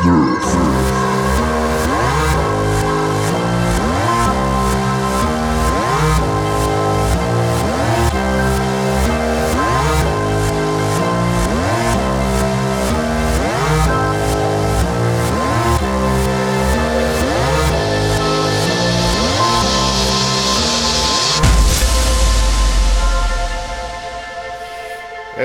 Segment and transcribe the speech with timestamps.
[0.00, 1.01] Nerf.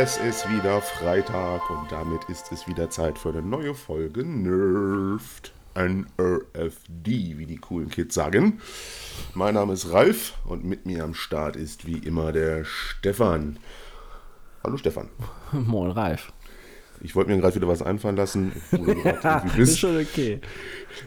[0.08, 5.52] Es ist wieder Freitag und damit ist es wieder Zeit für eine neue Folge Nerfed.
[5.74, 8.62] NRFD, wie die coolen Kids sagen.
[9.34, 13.60] Mein Name ist Ralf und mit mir am Start ist wie immer der Stefan.
[14.64, 15.10] Hallo Stefan.
[15.52, 16.32] Moin Ralf.
[17.02, 18.52] Ich wollte mir gerade wieder was einfallen lassen.
[18.72, 20.40] Irgendwie Ist schon okay.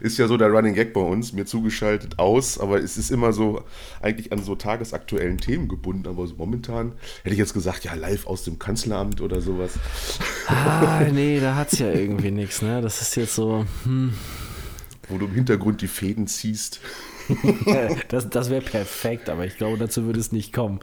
[0.00, 3.32] Ist ja so der Running Gag bei uns, mir zugeschaltet aus, aber es ist immer
[3.32, 3.64] so
[4.00, 6.06] eigentlich an so tagesaktuellen Themen gebunden.
[6.06, 9.72] Aber so momentan hätte ich jetzt gesagt, ja, live aus dem Kanzleramt oder sowas.
[10.46, 12.80] Ah, nee, da hat's ja irgendwie nichts, ne?
[12.80, 14.14] Das ist jetzt so, hm,
[15.08, 16.80] Wo du im Hintergrund die Fäden ziehst.
[18.08, 20.80] das, das wäre perfekt, aber ich glaube, dazu würde es nicht kommen.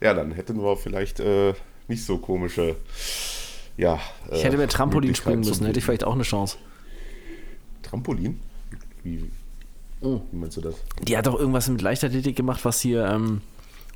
[0.00, 1.54] Ja, dann hätten wir vielleicht äh,
[1.88, 2.76] nicht so komische.
[3.76, 3.98] Ja.
[4.32, 6.56] Ich hätte mehr Trampolin springen müssen, hätte ich vielleicht auch eine Chance.
[7.82, 8.40] Trampolin?
[9.02, 9.30] Wie,
[10.00, 10.20] Oh.
[10.30, 10.76] wie meinst du das?
[11.02, 13.40] Die hat doch irgendwas mit Leichtathletik gemacht, was hier ähm,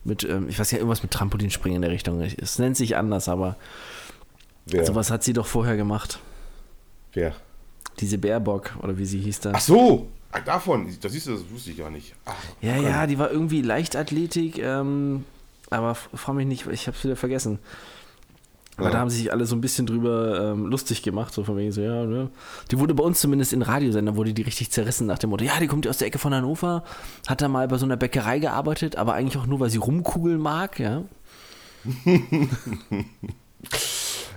[0.05, 2.21] mit, ähm, ich weiß ja, irgendwas mit Trampolinspringen in der Richtung.
[2.21, 3.57] Es nennt sich anders, aber
[4.67, 4.85] Wer?
[4.85, 6.19] sowas hat sie doch vorher gemacht.
[7.13, 7.35] Wer?
[8.01, 9.53] Diese Baerbock, oder wie sie hieß da.
[9.55, 10.09] Ach so!
[10.33, 12.15] Ah, davon, das du, das wusste ich gar nicht.
[12.25, 15.25] Ach, Ja, ja, die war irgendwie Leichtathletik, ähm,
[15.73, 17.59] aber f- frag mich nicht, ich hab's wieder vergessen.
[18.79, 18.93] Aber Ja.
[18.93, 21.73] da haben sie sich alle so ein bisschen drüber ähm, lustig gemacht, so von wegen
[21.73, 22.31] so, ja, ne?
[22.71, 25.59] Die wurde bei uns zumindest in Radiosender, wurde die richtig zerrissen nach dem Motto, ja,
[25.61, 26.83] die kommt aus der Ecke von Hannover,
[27.29, 30.41] hat da mal bei so einer Bäckerei gearbeitet, aber eigentlich auch nur, weil sie rumkugeln
[30.41, 31.03] mag, ja.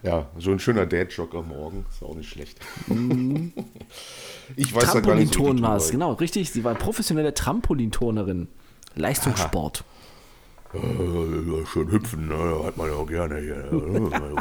[0.03, 2.59] Ja, so ein schöner Dad-Jock am Morgen, ist auch nicht schlecht.
[4.55, 6.51] ich weiß ja gar nicht so Trampolinturnen richtig war es, genau, richtig.
[6.51, 8.47] Sie war professionelle Trampolinturnerin.
[8.93, 9.83] Leistungssport.
[10.73, 12.63] Äh, schön hüpfen, ne?
[12.65, 13.71] hat man ja auch gerne hier.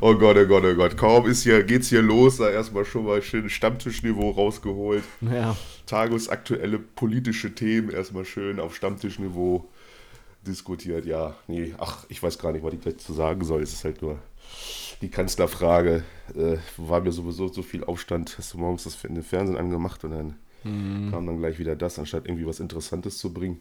[0.00, 0.96] oh Gott, oh Gott, oh Gott.
[0.96, 5.04] Kaum ist hier, geht's hier los, da erstmal schon mal schön Stammtischniveau rausgeholt.
[5.20, 5.56] Ja.
[5.86, 9.68] Tagesaktuelle politische Themen erstmal schön auf Stammtischniveau
[10.46, 11.06] diskutiert.
[11.06, 13.62] Ja, nee, ach, ich weiß gar nicht, was ich dazu sagen soll.
[13.62, 14.18] Es ist halt nur
[15.00, 16.04] die Kanzlerfrage.
[16.34, 18.36] Äh, war mir sowieso so viel Aufstand.
[18.38, 20.36] Hast du morgens das in den Fernsehen angemacht und dann
[21.10, 23.60] kam dann gleich wieder das, anstatt irgendwie was Interessantes zu bringen.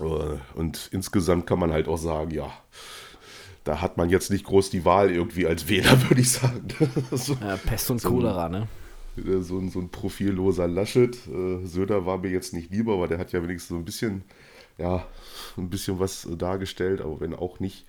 [0.00, 0.04] Äh,
[0.54, 2.52] Und insgesamt kann man halt auch sagen, ja,
[3.64, 6.66] da hat man jetzt nicht groß die Wahl irgendwie als Wähler, würde ich sagen.
[7.12, 8.68] so, ja Pest und So- Cholera, ne?
[9.16, 11.16] äh, so, ein, so ein profilloser Laschet.
[11.28, 14.22] Äh, Söder war mir jetzt nicht lieber, aber der hat ja wenigstens so ein bisschen,
[14.78, 15.06] ja,
[15.56, 17.84] ein bisschen was dargestellt, aber wenn auch nicht.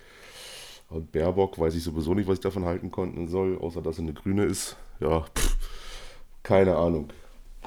[0.90, 4.03] Und Baerbock weiß ich sowieso nicht, was ich davon halten konnten soll, außer dass sie
[4.03, 4.75] eine Grüne ist.
[5.00, 5.55] Ja, pff,
[6.44, 7.07] keine Ahnung.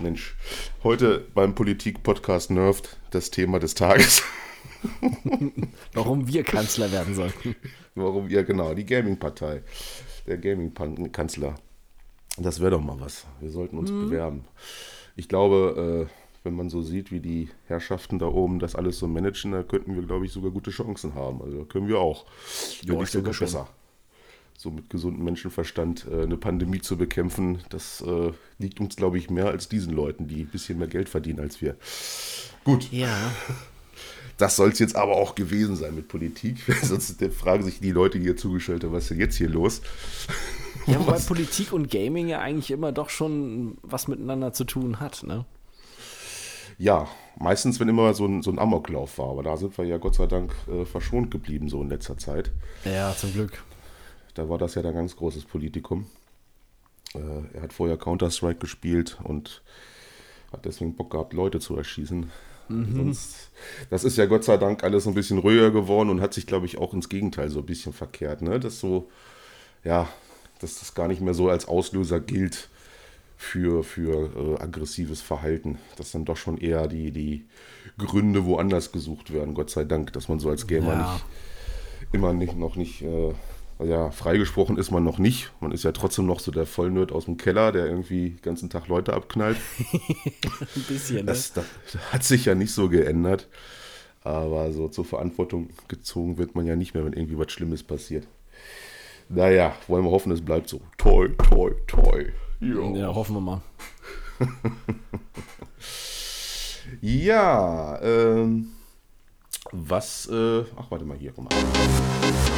[0.00, 0.36] Mensch,
[0.82, 4.22] heute beim Politik-Podcast Nerved das Thema des Tages.
[5.94, 7.56] Warum wir Kanzler werden sollten.
[7.94, 8.28] Warum?
[8.28, 9.62] Ja, genau, die Gaming-Partei.
[10.26, 11.54] Der Gaming-Kanzler.
[12.36, 13.26] Das wäre doch mal was.
[13.40, 14.44] Wir sollten uns bewerben.
[15.16, 19.08] Ich glaube, äh, wenn man so sieht, wie die Herrschaften da oben das alles so
[19.08, 21.40] managen, da könnten wir, glaube ich, sogar gute Chancen haben.
[21.40, 22.26] Also können wir auch.
[22.26, 23.46] Nicht ich denke sogar schon.
[23.46, 23.68] besser.
[24.66, 29.30] So mit gesundem Menschenverstand äh, eine Pandemie zu bekämpfen, das äh, liegt uns, glaube ich,
[29.30, 31.76] mehr als diesen Leuten, die ein bisschen mehr Geld verdienen als wir.
[32.64, 33.30] Gut, Ja.
[34.38, 36.56] das soll es jetzt aber auch gewesen sein mit Politik.
[36.82, 39.82] Sonst fragen sich die Leute, die hier zugeschaltet haben, was ist denn jetzt hier los?
[40.88, 45.22] Ja, wobei Politik und Gaming ja eigentlich immer doch schon was miteinander zu tun hat,
[45.22, 45.44] ne?
[46.76, 47.06] Ja,
[47.38, 49.30] meistens, wenn immer so ein, so ein Amoklauf war.
[49.30, 52.50] Aber da sind wir ja Gott sei Dank äh, verschont geblieben, so in letzter Zeit.
[52.84, 53.62] Ja, zum Glück.
[54.36, 56.06] Da war das ja ein ganz großes Politikum.
[57.14, 57.18] Äh,
[57.54, 59.62] er hat vorher Counter-Strike gespielt und
[60.52, 62.30] hat deswegen Bock gehabt, Leute zu erschießen.
[62.68, 63.50] Sonst,
[63.90, 66.66] das ist ja Gott sei Dank alles ein bisschen ruhiger geworden und hat sich, glaube
[66.66, 68.42] ich, auch ins Gegenteil so ein bisschen verkehrt.
[68.42, 68.58] Ne?
[68.58, 69.08] Das so,
[69.84, 70.08] ja,
[70.58, 72.68] dass das gar nicht mehr so als Auslöser gilt
[73.36, 75.78] für, für äh, aggressives Verhalten.
[75.96, 77.46] Dass dann doch schon eher die, die
[77.98, 81.12] Gründe woanders gesucht werden, Gott sei Dank, dass man so als Gamer Ja.
[81.12, 81.24] nicht
[82.12, 83.32] immer nicht, noch nicht, äh,
[83.84, 85.50] ja, freigesprochen ist man noch nicht.
[85.60, 88.70] Man ist ja trotzdem noch so der Vollnerd aus dem Keller, der irgendwie den ganzen
[88.70, 89.58] Tag Leute abknallt.
[90.76, 91.24] Ein bisschen, ne?
[91.24, 91.66] Das, das
[92.12, 93.48] hat sich ja nicht so geändert.
[94.22, 98.26] Aber so zur Verantwortung gezogen wird man ja nicht mehr, wenn irgendwie was Schlimmes passiert.
[99.28, 100.80] Naja, wollen wir hoffen, es bleibt so.
[100.98, 102.26] Toi, toi, toi.
[102.60, 102.94] Jo.
[102.96, 103.60] Ja, hoffen wir mal.
[107.00, 108.68] Ja, ähm,
[109.72, 112.55] was, äh, ach, warte mal hier, guck mal.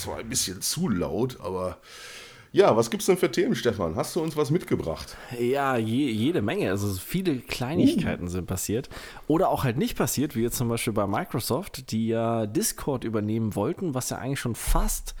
[0.00, 1.78] Zwar ein bisschen zu laut, aber
[2.52, 3.94] ja, was gibt's denn für Themen, Stefan?
[3.94, 5.16] Hast du uns was mitgebracht?
[5.38, 6.70] Ja, je, jede Menge.
[6.70, 8.28] Also viele Kleinigkeiten uh.
[8.28, 8.88] sind passiert.
[9.28, 13.54] Oder auch halt nicht passiert, wie jetzt zum Beispiel bei Microsoft, die ja Discord übernehmen
[13.54, 15.14] wollten, was ja eigentlich schon fast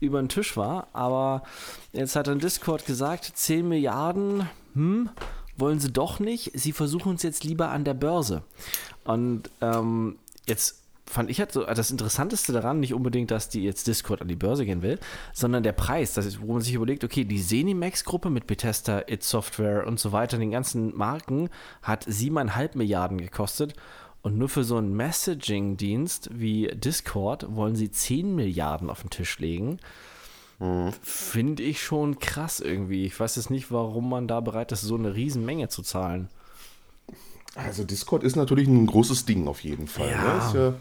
[0.00, 0.88] über den Tisch war.
[0.92, 1.44] Aber
[1.92, 5.08] jetzt hat dann Discord gesagt, 10 Milliarden, hm,
[5.56, 6.50] wollen sie doch nicht.
[6.52, 8.42] Sie versuchen es jetzt lieber an der Börse.
[9.04, 13.86] Und ähm, jetzt fand ich halt so das Interessanteste daran, nicht unbedingt, dass die jetzt
[13.86, 14.98] Discord an die Börse gehen will,
[15.32, 19.22] sondern der Preis, das ist, wo man sich überlegt, okay, die Zenimax-Gruppe mit Bethesda, It
[19.22, 21.48] Software und so weiter, den ganzen Marken,
[21.82, 23.74] hat siebeneinhalb Milliarden gekostet.
[24.22, 29.38] Und nur für so einen Messaging-Dienst wie Discord wollen sie 10 Milliarden auf den Tisch
[29.38, 29.78] legen.
[30.58, 30.92] Mhm.
[31.00, 33.04] Finde ich schon krass irgendwie.
[33.04, 36.28] Ich weiß jetzt nicht, warum man da bereit ist, so eine Riesenmenge zu zahlen.
[37.54, 40.10] Also Discord ist natürlich ein großes Ding auf jeden Fall.
[40.10, 40.22] Ja.
[40.22, 40.38] Ne?
[40.44, 40.74] Ist ja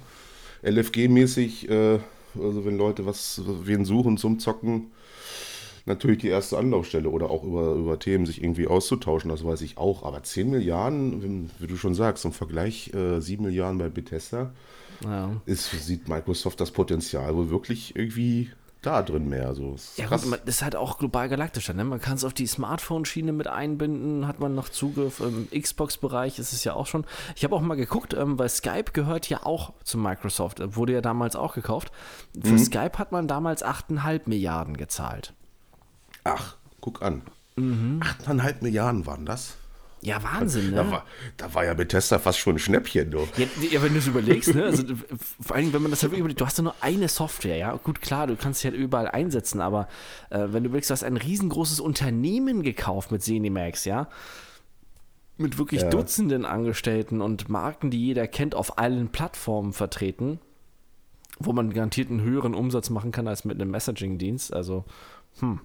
[0.65, 1.99] LFG-mäßig, äh,
[2.41, 4.91] also wenn Leute was, wen suchen zum Zocken,
[5.85, 9.77] natürlich die erste Anlaufstelle oder auch über, über Themen sich irgendwie auszutauschen, das weiß ich
[9.77, 10.03] auch.
[10.03, 14.51] Aber 10 Milliarden, wie du schon sagst, im Vergleich äh, 7 Milliarden bei Bethesda,
[15.03, 15.39] ja.
[15.45, 18.49] ist, sieht Microsoft das Potenzial wohl wirklich irgendwie
[18.85, 19.53] da drin mehr.
[19.55, 19.75] So.
[19.95, 21.73] Ja, gut, das ist halt auch global galaktischer.
[21.73, 21.83] Ne?
[21.83, 25.19] Man kann es auf die Smartphone-Schiene mit einbinden, hat man noch Zugriff.
[25.19, 27.05] Im Xbox-Bereich ist es ja auch schon.
[27.35, 30.59] Ich habe auch mal geguckt, ähm, weil Skype gehört ja auch zu Microsoft.
[30.59, 31.91] Äh, wurde ja damals auch gekauft.
[32.41, 32.59] Für mhm.
[32.59, 35.33] Skype hat man damals 8,5 Milliarden gezahlt.
[36.23, 37.21] Ach, guck an.
[37.55, 38.01] Mhm.
[38.01, 39.55] 8,5 Milliarden waren das?
[40.05, 40.75] Ja, Wahnsinn, ne?
[40.75, 41.05] Da war,
[41.37, 43.27] da war ja Bethesda fast schon ein Schnäppchen, du.
[43.37, 44.65] Ja, ja wenn du es überlegst, ne?
[44.65, 44.83] Also,
[45.41, 47.75] vor allem, wenn man das halt überlegt, du hast ja nur eine Software, ja.
[47.75, 49.87] Gut, klar, du kannst sie halt überall einsetzen, aber
[50.29, 54.07] äh, wenn du überlegst, du hast ein riesengroßes Unternehmen gekauft mit Zenimax, ja.
[55.37, 55.89] Mit wirklich ja.
[55.89, 60.39] Dutzenden Angestellten und Marken, die jeder kennt, auf allen Plattformen vertreten,
[61.39, 64.53] wo man garantiert einen höheren Umsatz machen kann als mit einem Messaging-Dienst.
[64.53, 64.85] Also,
[65.39, 65.61] hm.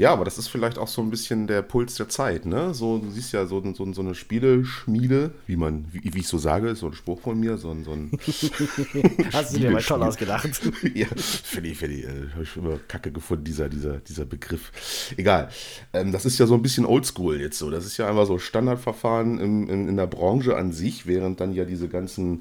[0.00, 2.72] Ja, aber das ist vielleicht auch so ein bisschen der Puls der Zeit, ne?
[2.72, 6.38] So, du siehst ja so, so, so eine Spieleschmiede, wie man, wie, wie, ich so
[6.38, 7.84] sage, ist so ein Spruch von mir, so ein.
[7.84, 8.10] So ein
[9.34, 10.48] Hast du dir mal toll ausgedacht?
[10.94, 14.72] ja, finde ich, finde ich, äh, habe ich immer kacke gefunden, dieser, dieser, dieser Begriff.
[15.18, 15.50] Egal.
[15.92, 17.68] Ähm, das ist ja so ein bisschen oldschool jetzt so.
[17.68, 21.52] Das ist ja einfach so Standardverfahren im, in, in der Branche an sich, während dann
[21.52, 22.40] ja diese ganzen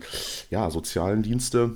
[0.50, 1.71] ja, sozialen Dienste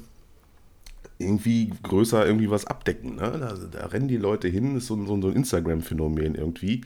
[1.17, 3.15] irgendwie größer irgendwie was abdecken.
[3.15, 3.37] Ne?
[3.39, 6.81] Da, da, rennen die Leute hin, ist so, so, so ein Instagram-Phänomen irgendwie.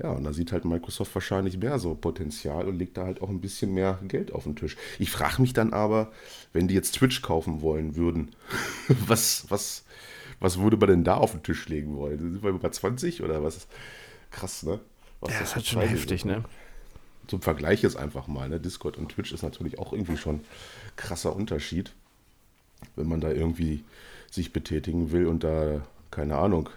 [0.00, 3.28] Ja, und da sieht halt Microsoft wahrscheinlich mehr so Potenzial und legt da halt auch
[3.28, 4.76] ein bisschen mehr Geld auf den Tisch.
[4.98, 6.12] Ich frage mich dann aber,
[6.52, 8.30] wenn die jetzt Twitch kaufen wollen würden,
[9.06, 9.84] was, was,
[10.40, 12.18] was würde man denn da auf den Tisch legen wollen?
[12.18, 13.66] Sind wir über 20 oder was?
[14.30, 14.78] Krass, ne?
[15.20, 16.44] Was ja, das ist halt schon heftig, ne?
[17.26, 18.60] Zum Vergleich jetzt einfach mal, ne?
[18.60, 20.40] Discord und Twitch ist natürlich auch irgendwie schon
[20.96, 21.92] krasser Unterschied
[22.96, 23.84] wenn man da irgendwie
[24.30, 26.68] sich betätigen will und da, keine Ahnung,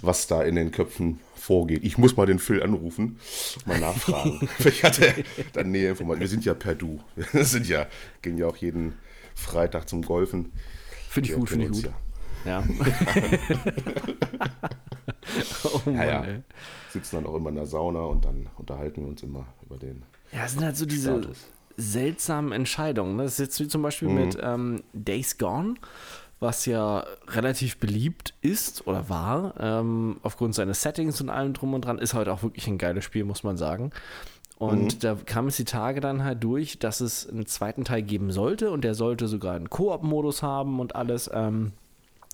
[0.00, 1.84] was da in den Köpfen vorgeht.
[1.84, 3.18] Ich muss mal den Phil anrufen,
[3.66, 4.48] mal nachfragen.
[4.58, 5.12] ich hatte
[5.52, 6.20] dann Nähe Informationen.
[6.20, 7.00] Wir sind ja per Du.
[7.32, 7.86] Wir sind ja,
[8.22, 8.94] gehen ja auch jeden
[9.34, 10.52] Freitag zum Golfen.
[11.08, 11.90] Finde ich gut, finde ich gut.
[12.44, 12.60] Ja.
[12.60, 12.64] ja.
[15.64, 16.38] oh Mann, ja, ja.
[16.90, 20.02] Sitzen dann auch immer in der Sauna und dann unterhalten wir uns immer über den.
[20.32, 21.46] Ja, es sind halt so diese, Status
[21.76, 23.16] seltsamen Entscheidungen.
[23.16, 23.24] Ne?
[23.24, 24.14] Das ist jetzt wie zum Beispiel mhm.
[24.14, 25.74] mit ähm, Days Gone,
[26.40, 31.84] was ja relativ beliebt ist oder war, ähm, aufgrund seines Settings und allem drum und
[31.84, 33.90] dran, ist halt auch wirklich ein geiles Spiel, muss man sagen.
[34.58, 34.98] Und mhm.
[35.00, 38.70] da kam es die Tage dann halt durch, dass es einen zweiten Teil geben sollte
[38.70, 41.30] und der sollte sogar einen Koop-Modus haben und alles.
[41.32, 41.72] Ähm,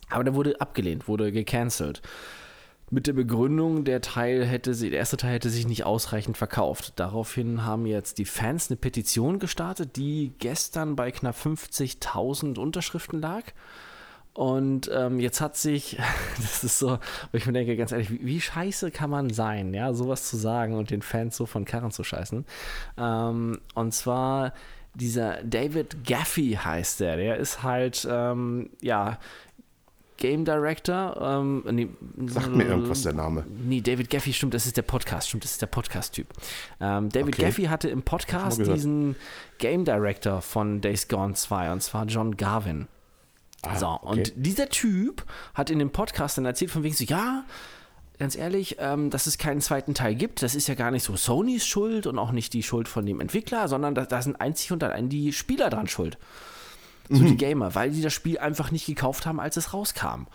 [0.09, 2.03] aber der wurde abgelehnt, wurde gecancelt
[2.93, 6.93] mit der Begründung, der Teil hätte der erste Teil hätte sich nicht ausreichend verkauft.
[6.97, 13.45] Daraufhin haben jetzt die Fans eine Petition gestartet, die gestern bei knapp 50.000 Unterschriften lag.
[14.35, 15.99] Und ähm, jetzt hat sich,
[16.37, 16.99] das ist so,
[17.31, 20.37] wo ich mir denke, ganz ehrlich, wie, wie, scheiße kann man sein, ja, sowas zu
[20.37, 22.45] sagen und den Fans so von Karren zu scheißen.
[22.99, 24.53] Ähm, und zwar
[24.95, 29.19] dieser David Gaffey heißt der, der ist halt, ähm, ja,
[30.23, 31.17] Game Director.
[31.21, 31.89] Ähm, nee,
[32.29, 33.45] Sagt mir irgendwas der Name.
[33.49, 36.29] Nee, David Gaffey, stimmt, das ist der Podcast, stimmt, das ist der Podcast-Typ.
[36.81, 37.47] Ähm, David okay.
[37.47, 39.17] Gaffey hatte im Podcast diesen
[39.59, 42.87] Game Director von Days Gone 2, und zwar John Garvin.
[43.63, 44.07] Ah, so, okay.
[44.07, 45.25] und dieser Typ
[45.55, 47.45] hat in dem Podcast dann erzählt von wegen so, ja,
[48.17, 51.17] ganz ehrlich, ähm, dass es keinen zweiten Teil gibt, das ist ja gar nicht so
[51.17, 54.71] Sonys Schuld und auch nicht die Schuld von dem Entwickler, sondern da, da sind einzig
[54.71, 56.17] und allein die Spieler dran schuld.
[57.09, 57.27] So mhm.
[57.27, 60.27] die Gamer, weil die das Spiel einfach nicht gekauft haben, als es rauskam.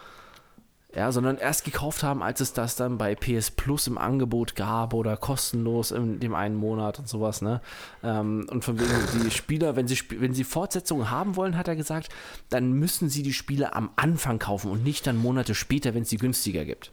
[0.95, 4.93] Ja, sondern erst gekauft haben, als es das dann bei PS Plus im Angebot gab
[4.93, 7.61] oder kostenlos in dem einen Monat und sowas, ne?
[8.03, 11.75] Ähm, und von wegen die Spieler, wenn sie, wenn sie Fortsetzungen haben wollen, hat er
[11.75, 12.09] gesagt,
[12.49, 16.09] dann müssen sie die Spiele am Anfang kaufen und nicht dann Monate später, wenn es
[16.09, 16.91] sie günstiger gibt.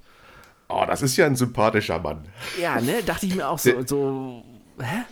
[0.69, 2.25] Oh, das ist ja ein sympathischer Mann.
[2.61, 4.45] Ja, ne, dachte ich mir auch so, so
[4.81, 5.05] hä?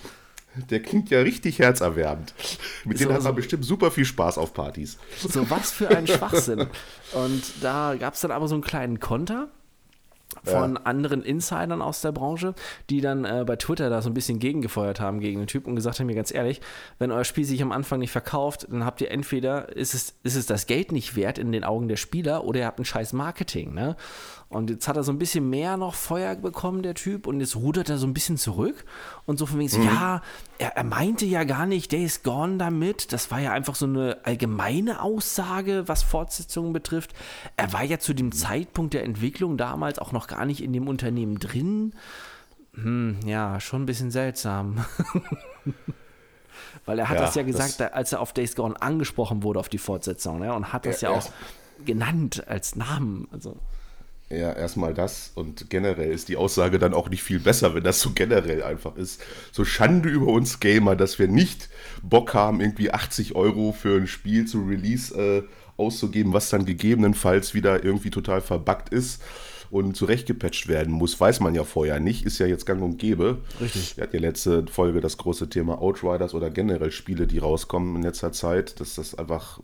[0.71, 2.35] Der klingt ja richtig herzerwärmend.
[2.85, 4.99] Mit so, denen hat er so, bestimmt super viel Spaß auf Partys.
[5.17, 6.67] So was für ein Schwachsinn.
[7.13, 9.49] Und da gab es dann aber so einen kleinen Konter
[10.45, 10.81] von ja.
[10.83, 12.55] anderen Insidern aus der Branche,
[12.91, 15.77] die dann äh, bei Twitter da so ein bisschen gegengefeuert haben gegen den Typ und
[15.77, 16.61] gesagt haben mir ganz ehrlich,
[16.99, 20.37] wenn euer Spiel sich am Anfang nicht verkauft, dann habt ihr entweder, ist es, ist
[20.37, 23.12] es das Geld nicht wert in den Augen der Spieler oder ihr habt ein scheiß
[23.12, 23.97] Marketing, ne?
[24.49, 27.57] Und jetzt hat er so ein bisschen mehr noch Feuer bekommen, der Typ, und jetzt
[27.57, 28.85] rudert er so ein bisschen zurück
[29.25, 29.87] und so von wegen, mhm.
[29.87, 30.21] ja,
[30.62, 33.12] er, er, meinte ja gar nicht, Days Gone damit.
[33.12, 37.14] Das war ja einfach so eine allgemeine Aussage, was Fortsetzungen betrifft.
[37.57, 40.87] Er war ja zu dem Zeitpunkt der Entwicklung damals auch noch gar nicht in dem
[40.87, 41.95] Unternehmen drin.
[42.75, 44.85] Hm, ja, schon ein bisschen seltsam.
[46.85, 49.59] Weil er hat ja, das ja gesagt, das als er auf Days Gone angesprochen wurde
[49.59, 50.54] auf die Fortsetzung, ne?
[50.54, 51.28] und hat das ja, ja auch
[51.85, 53.26] genannt als Namen.
[53.33, 53.57] Also.
[54.33, 58.01] Ja, erstmal das und generell ist die Aussage dann auch nicht viel besser, wenn das
[58.01, 59.21] so generell einfach ist.
[59.51, 61.69] So Schande über uns Gamer, dass wir nicht
[62.03, 65.43] Bock haben, irgendwie 80 Euro für ein Spiel zu Release äh,
[65.77, 69.23] auszugeben, was dann gegebenenfalls wieder irgendwie total verbuggt ist
[69.71, 73.39] und zurechtgepatcht werden muss, weiß man ja vorher nicht, ist ja jetzt gang und gäbe.
[73.61, 73.97] Richtig.
[73.97, 78.03] Wir hatten ja letzte Folge das große Thema Outriders oder generell Spiele, die rauskommen in
[78.03, 79.61] letzter Zeit, dass das einfach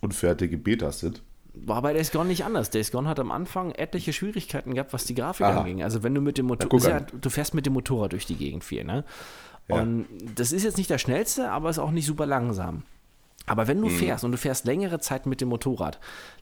[0.00, 1.22] unfertige Betas sind
[1.54, 2.70] war bei Days Gone nicht anders.
[2.70, 5.60] Days Gone hat am Anfang etliche Schwierigkeiten gehabt, was die Grafik Aha.
[5.60, 5.82] anging.
[5.82, 8.64] Also wenn du mit dem Motorrad, ja, du fährst mit dem Motorrad durch die Gegend
[8.64, 9.04] viel, ne?
[9.68, 10.26] Und ja.
[10.34, 12.82] das ist jetzt nicht das schnellste, aber ist auch nicht super langsam.
[13.46, 13.96] Aber wenn du mhm.
[13.96, 15.98] fährst und du fährst längere Zeit mit dem Motorrad,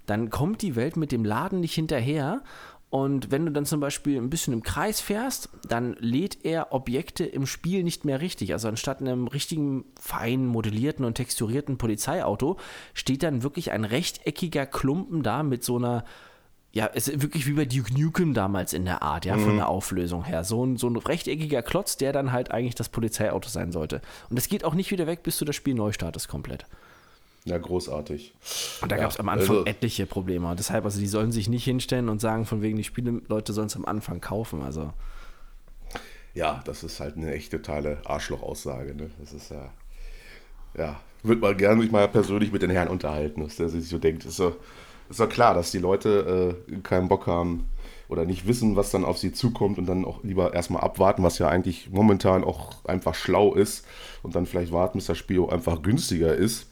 [0.06, 2.42] dann kommt die Welt mit dem Laden nicht hinterher
[2.90, 7.24] und wenn du dann zum Beispiel ein bisschen im Kreis fährst, dann lädt er Objekte
[7.24, 8.52] im Spiel nicht mehr richtig.
[8.54, 12.56] Also anstatt einem richtigen, fein modellierten und texturierten Polizeiauto
[12.94, 16.04] steht dann wirklich ein rechteckiger Klumpen da mit so einer,
[16.72, 19.44] ja, es ist wirklich wie bei Duke Nukem damals in der Art, ja, mhm.
[19.44, 20.42] von der Auflösung her.
[20.44, 24.00] So ein, so ein rechteckiger Klotz, der dann halt eigentlich das Polizeiauto sein sollte.
[24.30, 26.64] Und das geht auch nicht wieder weg, bis du das Spiel neu startest komplett.
[27.48, 28.34] Ja, großartig.
[28.82, 30.54] Und da ja, gab es am Anfang also, etliche Probleme.
[30.54, 33.68] Deshalb, also die sollen sich nicht hinstellen und sagen, von wegen die Spiele, Leute sollen
[33.68, 34.62] es am Anfang kaufen.
[34.62, 34.92] Also.
[36.34, 38.94] Ja, das ist halt eine echt totale Arschloch-Aussage.
[38.94, 39.10] Ne?
[39.18, 39.70] Das ist ja.
[40.76, 43.98] Ja, würde man gerne sich mal persönlich mit den Herren unterhalten, dass der sich so
[43.98, 44.26] denkt.
[44.26, 44.56] Ist doch,
[45.08, 47.66] ist doch klar, dass die Leute äh, keinen Bock haben
[48.10, 51.38] oder nicht wissen, was dann auf sie zukommt und dann auch lieber erstmal abwarten, was
[51.38, 53.86] ja eigentlich momentan auch einfach schlau ist
[54.22, 56.66] und dann vielleicht warten, bis das Spiel auch einfach günstiger ist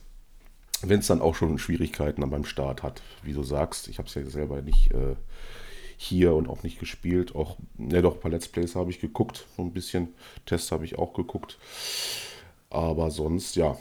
[0.83, 4.09] wenn es dann auch schon Schwierigkeiten dann beim Start hat, wie du sagst, ich habe
[4.09, 5.17] es ja selber nicht äh,
[5.97, 7.35] hier und auch nicht gespielt.
[7.35, 10.09] Auch, ja doch, ein paar Let's Plays habe ich geguckt, so ein bisschen
[10.45, 11.59] Tests habe ich auch geguckt.
[12.71, 13.77] Aber sonst, ja,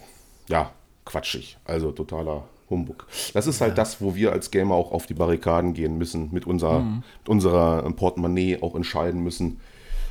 [0.48, 0.72] ja,
[1.04, 1.58] quatschig.
[1.66, 3.08] Also totaler Humbug.
[3.34, 3.75] Das ist halt ja.
[3.75, 7.04] das, wo wir als Gamer auch auf die Barrikaden gehen müssen, mit, unser, mhm.
[7.20, 9.60] mit unserer Portemonnaie auch entscheiden müssen,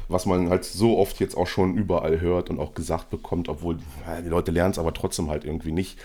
[0.08, 3.78] was man halt so oft jetzt auch schon überall hört und auch gesagt bekommt, obwohl
[4.22, 5.98] die Leute lernen es aber trotzdem halt irgendwie nicht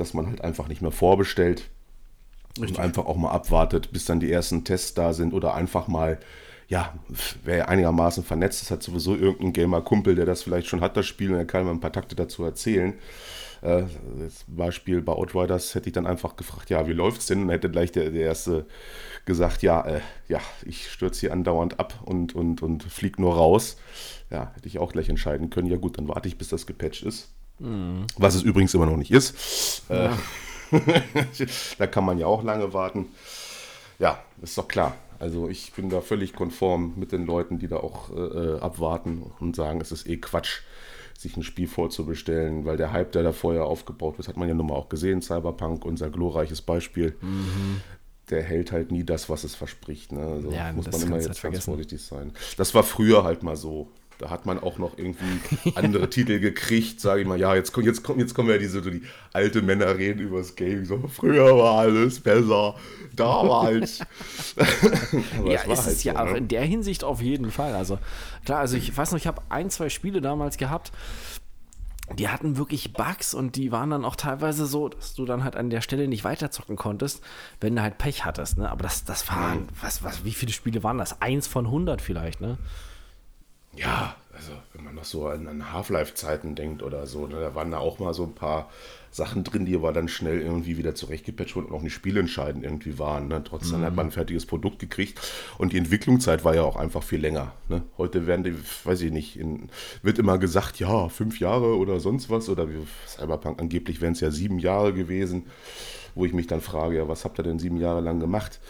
[0.00, 1.68] dass man halt einfach nicht mehr vorbestellt
[2.58, 2.78] Richtig.
[2.78, 6.18] und einfach auch mal abwartet, bis dann die ersten Tests da sind oder einfach mal,
[6.68, 6.94] ja,
[7.44, 11.32] wer einigermaßen vernetzt ist, hat sowieso irgendein Gamer-Kumpel, der das vielleicht schon hat, das Spiel,
[11.32, 12.94] und er kann mal ein paar Takte dazu erzählen.
[13.62, 13.84] Äh,
[14.18, 17.42] das Beispiel bei Outriders hätte ich dann einfach gefragt, ja, wie läuft's denn?
[17.42, 18.66] Und hätte gleich der, der Erste
[19.24, 23.76] gesagt, ja, äh, ja, ich stürze hier andauernd ab und, und, und fliege nur raus.
[24.30, 27.02] Ja, hätte ich auch gleich entscheiden können, ja gut, dann warte ich, bis das gepatcht
[27.02, 27.30] ist.
[27.58, 28.06] Mhm.
[28.16, 29.82] Was es übrigens immer noch nicht ist.
[29.88, 30.12] Ja.
[30.72, 31.46] Äh,
[31.78, 33.06] da kann man ja auch lange warten.
[33.98, 34.94] Ja, ist doch klar.
[35.18, 39.22] Also ich bin da völlig konform mit den Leuten, die da auch äh, äh, abwarten
[39.40, 40.60] und sagen, es ist eh Quatsch,
[41.18, 44.54] sich ein Spiel vorzubestellen, weil der Hype, der da vorher aufgebaut wird, hat man ja
[44.54, 47.16] nun mal auch gesehen, Cyberpunk, unser glorreiches Beispiel.
[47.20, 47.80] Mhm.
[48.30, 50.12] Der hält halt nie das, was es verspricht.
[50.12, 50.20] Ne?
[50.20, 52.32] Also ja, muss man immer jetzt halt ganz vorsichtig sein.
[52.56, 53.90] Das war früher halt mal so.
[54.18, 55.40] Da hat man auch noch irgendwie
[55.76, 57.38] andere Titel gekriegt, sage ich mal.
[57.38, 60.84] Ja, jetzt, jetzt, jetzt kommen ja diese so die alte Männer reden über das Game.
[60.84, 62.74] So, früher war alles besser,
[63.14, 64.00] damals.
[65.44, 66.38] ja, ist halt es ja so, auch ne?
[66.38, 67.74] in der Hinsicht auf jeden Fall.
[67.74, 67.98] Also
[68.44, 70.90] klar, also ich weiß noch, ich habe ein, zwei Spiele damals gehabt,
[72.14, 75.56] die hatten wirklich Bugs und die waren dann auch teilweise so, dass du dann halt
[75.56, 77.22] an der Stelle nicht weiterzocken konntest,
[77.60, 78.58] wenn du halt Pech hattest.
[78.58, 78.70] Ne?
[78.70, 81.20] Aber das, das waren, was, was, wie viele Spiele waren das?
[81.20, 82.56] Eins von 100 vielleicht, ne?
[83.80, 87.70] Ja, also wenn man noch so an, an Half-Life-Zeiten denkt oder so, ne, da waren
[87.70, 88.70] da auch mal so ein paar
[89.10, 92.98] Sachen drin, die aber dann schnell irgendwie wieder zurechtgepatcht wurden und auch nicht spielentscheidend irgendwie
[92.98, 93.28] waren.
[93.28, 93.42] Ne?
[93.42, 93.84] Trotzdem mhm.
[93.84, 95.20] hat man ein fertiges Produkt gekriegt
[95.56, 97.52] und die Entwicklungszeit war ja auch einfach viel länger.
[97.68, 97.82] Ne?
[97.96, 98.54] Heute werden die,
[98.84, 99.70] weiß ich nicht, in,
[100.02, 104.20] wird immer gesagt, ja, fünf Jahre oder sonst was oder wie Cyberpunk angeblich wären es
[104.20, 105.46] ja sieben Jahre gewesen,
[106.14, 108.60] wo ich mich dann frage, ja, was habt ihr denn sieben Jahre lang gemacht?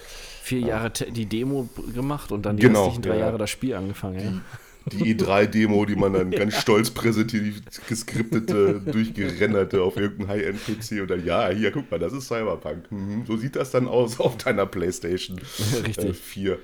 [0.42, 3.26] Vier Jahre die Demo gemacht und dann die genau, restlichen drei ja.
[3.26, 4.20] Jahre das Spiel angefangen.
[4.20, 4.58] Ja
[4.92, 11.24] die E3-Demo, die man dann ganz stolz präsentiert, geskriptete, durchgerenderte auf irgendeinem High-End-PC und dann,
[11.24, 12.90] ja, hier, guck mal, das ist Cyberpunk.
[12.90, 13.24] Mhm.
[13.26, 15.38] So sieht das dann aus auf deiner PlayStation
[15.86, 16.10] Richtig.
[16.10, 16.58] Äh, 4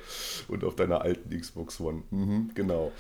[0.48, 2.02] und auf deiner alten Xbox One.
[2.10, 2.92] Mhm, genau.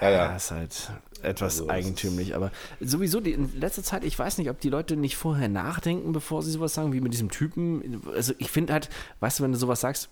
[0.00, 0.32] Ja, ja.
[0.32, 2.50] Das ist halt etwas also, eigentümlich, aber
[2.80, 6.42] sowieso die, in letzter Zeit, ich weiß nicht, ob die Leute nicht vorher nachdenken, bevor
[6.42, 8.02] sie sowas sagen, wie mit diesem Typen.
[8.14, 8.88] Also ich finde halt,
[9.20, 10.08] weißt du, wenn du sowas sagst,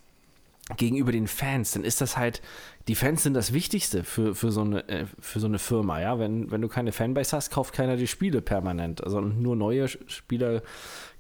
[0.77, 2.43] gegenüber den Fans, dann ist das halt,
[2.89, 6.19] die Fans sind das Wichtigste für, für, so, eine, äh, für so eine Firma, ja.
[6.19, 9.03] Wenn, wenn du keine Fanbase hast, kauft keiner die Spiele permanent.
[9.03, 10.63] Also nur neue Spieler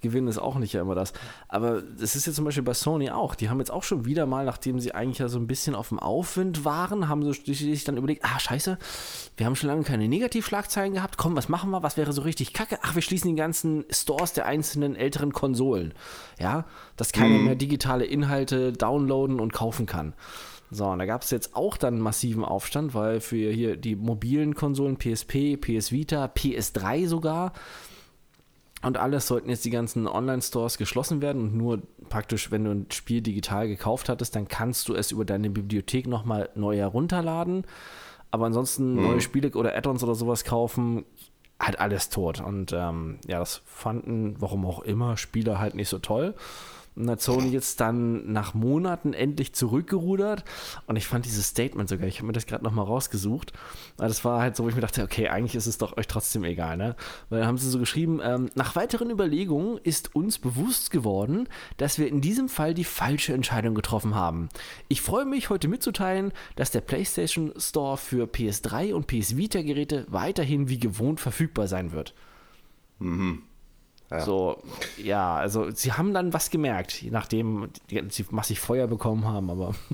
[0.00, 1.12] gewinnen ist auch nicht ja immer das.
[1.48, 3.34] Aber das ist ja zum Beispiel bei Sony auch.
[3.34, 5.88] Die haben jetzt auch schon wieder mal, nachdem sie eigentlich ja so ein bisschen auf
[5.88, 8.78] dem Aufwind waren, haben sie sich dann überlegt, ah, scheiße,
[9.36, 11.16] wir haben schon lange keine Negativschlagzeilen gehabt.
[11.16, 11.82] Komm, was machen wir?
[11.82, 12.78] Was wäre so richtig kacke?
[12.82, 15.94] Ach, wir schließen die ganzen Stores der einzelnen älteren Konsolen.
[16.38, 16.64] Ja,
[16.96, 17.44] dass keiner mhm.
[17.44, 20.14] mehr digitale Inhalte downloaden und kaufen kann.
[20.70, 24.54] So, und da gab es jetzt auch dann massiven Aufstand, weil für hier die mobilen
[24.54, 27.52] Konsolen PSP, PS Vita, PS3 sogar,
[28.82, 32.86] und alles sollten jetzt die ganzen Online-Stores geschlossen werden und nur praktisch, wenn du ein
[32.92, 37.64] Spiel digital gekauft hattest, dann kannst du es über deine Bibliothek nochmal neu herunterladen.
[38.30, 39.02] Aber ansonsten mhm.
[39.02, 41.04] neue Spiele oder Add-ons oder sowas kaufen,
[41.58, 42.40] halt alles tot.
[42.40, 46.34] Und ähm, ja, das fanden, warum auch immer, Spieler halt nicht so toll.
[46.98, 50.44] Und hat Sony jetzt dann nach Monaten endlich zurückgerudert.
[50.86, 53.52] Und ich fand dieses Statement sogar, ich habe mir das gerade nochmal rausgesucht.
[53.96, 56.42] Das war halt so, wo ich mir dachte, okay, eigentlich ist es doch euch trotzdem
[56.42, 56.96] egal, ne?
[57.28, 61.98] Weil dann haben sie so geschrieben, ähm, nach weiteren Überlegungen ist uns bewusst geworden, dass
[61.98, 64.48] wir in diesem Fall die falsche Entscheidung getroffen haben.
[64.88, 70.04] Ich freue mich, heute mitzuteilen, dass der PlayStation Store für PS3 und PS Vita Geräte
[70.08, 72.14] weiterhin wie gewohnt verfügbar sein wird.
[72.98, 73.42] Mhm.
[74.10, 74.20] Ja.
[74.20, 74.62] So,
[74.96, 77.70] ja, also sie haben dann was gemerkt, nachdem
[78.08, 79.74] sie massig Feuer bekommen haben, aber.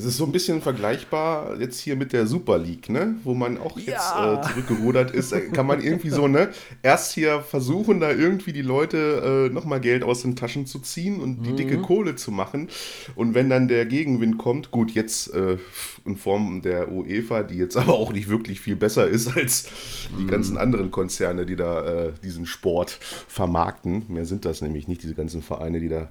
[0.00, 3.16] Es ist so ein bisschen vergleichbar jetzt hier mit der Super League, ne?
[3.22, 4.40] Wo man auch jetzt ja.
[4.40, 5.32] äh, zurückgerudert ist.
[5.32, 6.48] Äh, kann man irgendwie so, ne?
[6.82, 11.20] Erst hier versuchen, da irgendwie die Leute äh, nochmal Geld aus den Taschen zu ziehen
[11.20, 11.56] und die mhm.
[11.56, 12.70] dicke Kohle zu machen.
[13.14, 15.58] Und wenn dann der Gegenwind kommt, gut, jetzt äh,
[16.06, 19.68] in Form der UEFA, die jetzt aber auch nicht wirklich viel besser ist als
[20.18, 20.28] die mhm.
[20.28, 24.04] ganzen anderen Konzerne, die da äh, diesen Sport vermarkten.
[24.08, 26.08] Mehr sind das nämlich nicht, diese ganzen Vereine, die da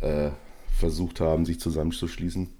[0.00, 0.30] äh,
[0.78, 2.59] versucht haben, sich zusammenzuschließen.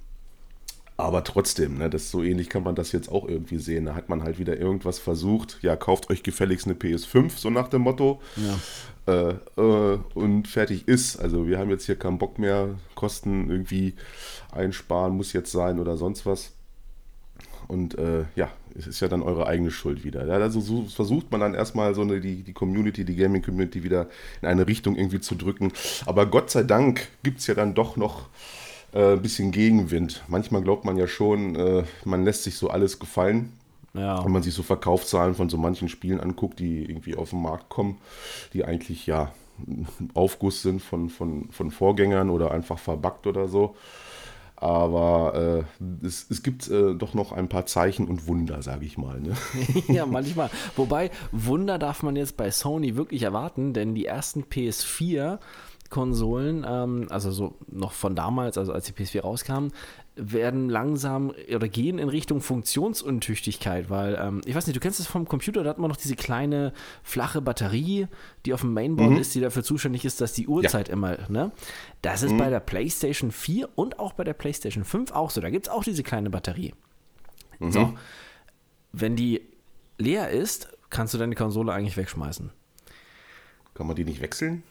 [1.02, 3.86] Aber trotzdem, ne, das so ähnlich kann man das jetzt auch irgendwie sehen.
[3.86, 5.58] Da hat man halt wieder irgendwas versucht.
[5.62, 8.20] Ja, kauft euch gefälligst eine PS5, so nach dem Motto.
[8.36, 8.58] Ja.
[9.06, 11.16] Äh, äh, und fertig ist.
[11.16, 13.94] Also wir haben jetzt hier keinen Bock mehr, Kosten irgendwie
[14.52, 16.52] einsparen muss jetzt sein oder sonst was.
[17.68, 20.26] Und äh, ja, es ist ja dann eure eigene Schuld wieder.
[20.26, 24.08] Ja, also so versucht man dann erstmal so eine, die, die Community, die Gaming-Community wieder
[24.42, 25.72] in eine Richtung irgendwie zu drücken.
[26.04, 28.28] Aber Gott sei Dank gibt es ja dann doch noch
[28.92, 30.22] äh, ein bisschen Gegenwind.
[30.28, 33.52] Manchmal glaubt man ja schon, äh, man lässt sich so alles gefallen.
[33.92, 34.24] Ja.
[34.24, 37.68] Wenn man sich so Verkaufszahlen von so manchen Spielen anguckt, die irgendwie auf den Markt
[37.68, 37.98] kommen,
[38.52, 39.32] die eigentlich ja
[40.14, 43.76] Aufguss sind von, von, von Vorgängern oder einfach verbuggt oder so.
[44.56, 48.98] Aber äh, es, es gibt äh, doch noch ein paar Zeichen und Wunder, sage ich
[48.98, 49.18] mal.
[49.18, 49.34] Ne?
[49.88, 50.50] ja, manchmal.
[50.76, 55.38] Wobei, Wunder darf man jetzt bei Sony wirklich erwarten, denn die ersten PS4
[55.90, 59.68] Konsolen, ähm, also so noch von damals, also als die PS4 rauskam,
[60.14, 65.06] werden langsam oder gehen in Richtung Funktionsuntüchtigkeit, weil ähm, ich weiß nicht, du kennst es
[65.06, 66.72] vom Computer, da hat man noch diese kleine
[67.02, 68.06] flache Batterie,
[68.46, 69.16] die auf dem Mainboard mhm.
[69.16, 70.94] ist, die dafür zuständig ist, dass die Uhrzeit ja.
[70.94, 71.50] immer, ne?
[72.02, 72.38] Das ist mhm.
[72.38, 75.40] bei der PlayStation 4 und auch bei der PlayStation 5 auch so.
[75.40, 76.72] Da gibt es auch diese kleine Batterie.
[77.58, 77.72] Mhm.
[77.72, 77.94] So,
[78.92, 79.42] wenn die
[79.98, 82.50] leer ist, kannst du deine Konsole eigentlich wegschmeißen.
[83.74, 84.62] Kann man die nicht wechseln?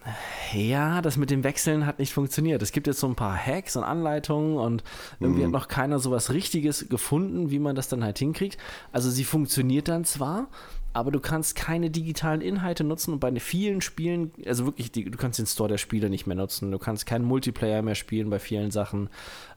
[0.54, 2.62] Ja, das mit dem Wechseln hat nicht funktioniert.
[2.62, 4.84] Es gibt jetzt so ein paar Hacks und Anleitungen und
[5.20, 5.46] irgendwie mhm.
[5.46, 8.58] hat noch keiner so was Richtiges gefunden, wie man das dann halt hinkriegt.
[8.92, 10.48] Also sie funktioniert dann zwar,
[10.94, 15.40] aber du kannst keine digitalen Inhalte nutzen und bei vielen Spielen, also wirklich, du kannst
[15.40, 18.70] den Store der Spiele nicht mehr nutzen, du kannst keinen Multiplayer mehr spielen bei vielen
[18.70, 19.10] Sachen.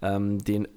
[0.03, 0.69] Ähm, den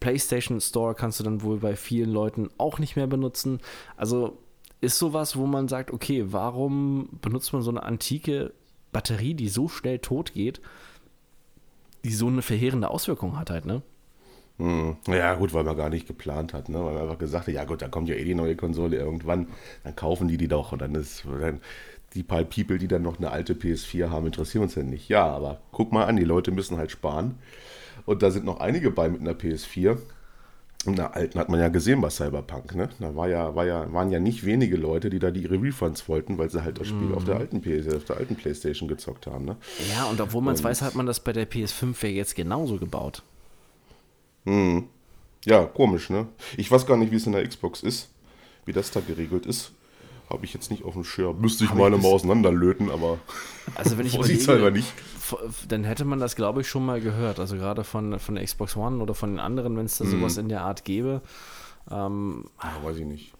[0.00, 3.60] PlayStation Store kannst du dann wohl bei vielen Leuten auch nicht mehr benutzen.
[3.96, 4.38] Also
[4.84, 8.52] ist sowas, wo man sagt, okay, warum benutzt man so eine antike
[8.92, 10.60] Batterie, die so schnell tot geht,
[12.04, 13.82] die so eine verheerende Auswirkung hat halt, ne?
[14.58, 14.96] Hm.
[15.08, 16.78] Ja, gut, weil man gar nicht geplant hat, ne?
[16.78, 19.48] weil man einfach gesagt hat, ja gut, da kommt ja eh die neue Konsole irgendwann,
[19.82, 21.60] dann kaufen die die doch und dann ist dann
[22.14, 25.08] die paar People, die dann noch eine alte PS4 haben, interessieren uns ja nicht.
[25.08, 27.34] Ja, aber guck mal an, die Leute müssen halt sparen
[28.06, 29.98] und da sind noch einige bei mit einer PS4.
[30.86, 32.88] In der alten hat man ja gesehen bei Cyberpunk, ne?
[33.00, 36.08] Da war ja, war ja, waren ja nicht wenige Leute, die da die ihre Refunds
[36.08, 37.14] wollten, weil sie halt das Spiel mm.
[37.14, 39.56] auf der alten PS, auf der alten Playstation gezockt haben, ne?
[39.94, 42.76] Ja, und obwohl man es weiß, hat man das bei der PS5 ja jetzt genauso
[42.78, 43.22] gebaut.
[44.44, 44.88] Hm.
[45.44, 46.26] Ja, komisch, ne?
[46.56, 48.10] Ich weiß gar nicht, wie es in der Xbox ist,
[48.64, 49.72] wie das da geregelt ist.
[50.30, 51.40] Habe ich jetzt nicht auf dem Schirm.
[51.40, 53.18] Müsste ich Hab mal mal auseinanderlöten, aber
[53.74, 54.92] also wenn ich überlege, nicht.
[55.68, 57.38] Dann hätte man das, glaube ich, schon mal gehört.
[57.38, 60.10] Also gerade von, von der Xbox One oder von den anderen, wenn es da mhm.
[60.10, 61.22] sowas in der Art gäbe.
[61.90, 63.32] Ähm, ja, weiß ich nicht.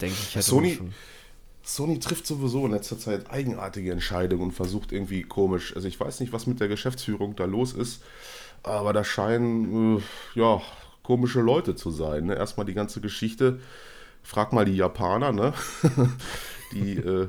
[0.00, 0.92] Denke ich, hätte Sony, schon.
[1.62, 5.74] Sony trifft sowieso in letzter Zeit eigenartige Entscheidungen und versucht irgendwie komisch.
[5.74, 8.02] Also ich weiß nicht, was mit der Geschäftsführung da los ist.
[8.62, 10.00] Aber da scheinen, äh,
[10.34, 10.60] ja,
[11.02, 12.26] komische Leute zu sein.
[12.26, 12.34] Ne?
[12.34, 13.60] Erstmal die ganze Geschichte.
[14.22, 15.54] Frag mal die Japaner, ne?
[16.72, 17.28] die äh,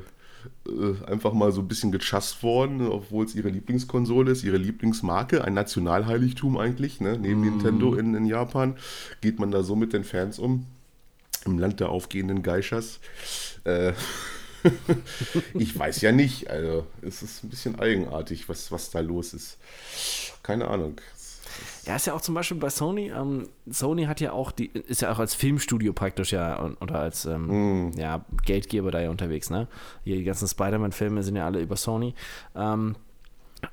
[0.66, 5.44] äh, einfach mal so ein bisschen gechast worden, obwohl es ihre Lieblingskonsole ist, ihre Lieblingsmarke,
[5.44, 7.18] ein Nationalheiligtum eigentlich, ne?
[7.18, 7.44] neben mm.
[7.44, 8.76] Nintendo in, in Japan.
[9.20, 10.66] Geht man da so mit den Fans um?
[11.44, 13.00] Im Land der aufgehenden Geishas.
[13.64, 13.92] Äh,
[15.54, 16.50] ich weiß ja nicht.
[16.50, 19.58] Also, es ist ein bisschen eigenartig, was, was da los ist.
[20.42, 21.00] Keine Ahnung.
[21.88, 23.10] Ja, ist ja auch zum Beispiel bei Sony.
[23.10, 27.24] Ähm, Sony hat ja auch die, ist ja auch als Filmstudio praktisch ja oder als
[27.24, 27.92] ähm, mm.
[27.96, 29.68] ja, Geldgeber da ja unterwegs, ne?
[30.04, 32.14] Hier die ganzen Spider-Man-Filme sind ja alle über Sony.
[32.54, 32.94] Ähm,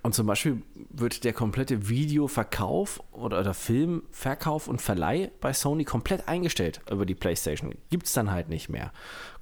[0.02, 6.28] und zum Beispiel wird der komplette Videoverkauf oder, oder Filmverkauf und Verleih bei Sony komplett
[6.28, 7.76] eingestellt über die PlayStation.
[7.90, 8.92] Gibt es dann halt nicht mehr.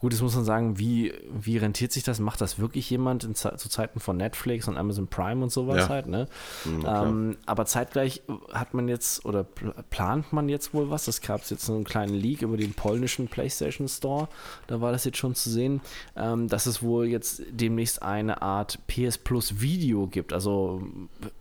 [0.04, 2.20] Gut, jetzt muss man sagen, wie, wie rentiert sich das?
[2.20, 5.88] Macht das wirklich jemand in, zu Zeiten von Netflix und Amazon Prime und sowas ja.
[5.88, 6.28] halt, ne?
[6.66, 11.08] Mhm, ähm, aber zeitgleich hat man jetzt oder plant man jetzt wohl was.
[11.08, 14.28] Es gab jetzt einen kleinen Leak über den polnischen PlayStation Store.
[14.68, 15.80] Da war das jetzt schon zu sehen,
[16.18, 20.34] ähm, dass es wohl jetzt demnächst eine Art PS Plus Video gibt.
[20.34, 20.82] Also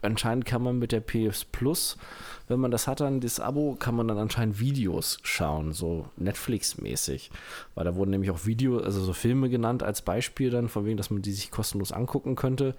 [0.02, 1.96] anscheinend kann man mit der PS Plus
[2.52, 7.30] wenn man das hat, dann das Abo, kann man dann anscheinend Videos schauen, so Netflix-mäßig.
[7.74, 10.98] Weil da wurden nämlich auch Videos, also so Filme genannt als Beispiel dann, von wegen,
[10.98, 12.74] dass man die sich kostenlos angucken könnte.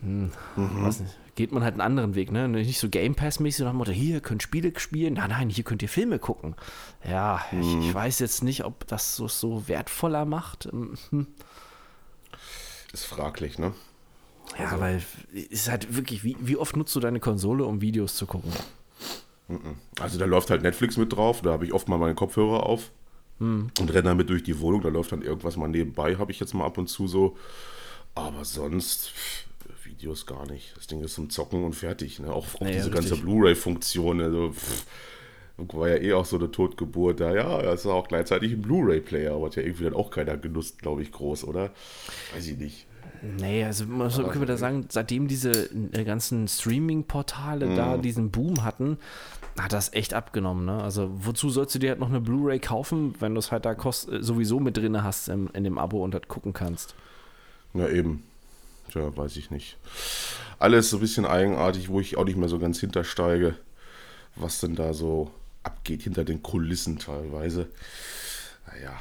[0.00, 0.82] Hm, mhm.
[0.82, 1.18] weiß nicht.
[1.34, 2.48] Geht man halt einen anderen Weg, ne?
[2.48, 5.88] Nicht so Game Pass-mäßig dem Motto, hier könnt Spiele spielen, nein, nein, hier könnt ihr
[5.88, 6.54] Filme gucken.
[7.06, 7.60] Ja, mhm.
[7.60, 10.70] ich, ich, weiß jetzt nicht, ob das so, so wertvoller macht.
[10.70, 11.26] Hm.
[12.92, 13.74] Ist fraglich, ne?
[14.58, 14.80] Ja, also.
[14.80, 15.02] weil
[15.34, 18.52] es ist halt wirklich, wie, wie oft nutzt du deine Konsole, um Videos zu gucken?
[19.98, 22.92] Also da läuft halt Netflix mit drauf, da habe ich oft mal meine Kopfhörer auf
[23.38, 23.70] hm.
[23.80, 26.54] und renne damit durch die Wohnung, da läuft dann irgendwas mal nebenbei, habe ich jetzt
[26.54, 27.36] mal ab und zu so.
[28.14, 29.46] Aber sonst pff,
[29.84, 30.76] Videos gar nicht.
[30.76, 32.18] Das Ding ist zum Zocken und fertig.
[32.20, 32.32] Ne?
[32.32, 34.20] Auch, auch naja, diese ganze Blu-ray-Funktion.
[34.20, 34.54] Also,
[35.58, 37.34] war ja eh auch so eine Totgeburt da.
[37.34, 40.80] Ja, das ist auch gleichzeitig ein Blu-ray-Player, aber hat ja irgendwie dann auch keiner genutzt,
[40.80, 41.70] glaube ich, groß, oder?
[42.34, 42.86] Weiß ich nicht.
[43.22, 47.76] Nee, also man so, können wir da sagen, seitdem diese äh, ganzen Streaming-Portale mhm.
[47.76, 48.98] da diesen Boom hatten,
[49.58, 50.64] hat das echt abgenommen.
[50.64, 50.82] Ne?
[50.82, 53.74] Also wozu sollst du dir halt noch eine Blu-ray kaufen, wenn du es halt da
[53.74, 56.94] kost äh, sowieso mit drin hast im, in dem Abo und halt gucken kannst?
[57.74, 58.22] Ja, eben.
[58.90, 59.76] Tja, weiß ich nicht.
[60.58, 63.54] Alles so ein bisschen eigenartig, wo ich auch nicht mehr so ganz hintersteige,
[64.34, 65.30] was denn da so
[65.62, 67.68] abgeht hinter den Kulissen teilweise.
[68.66, 68.96] Naja,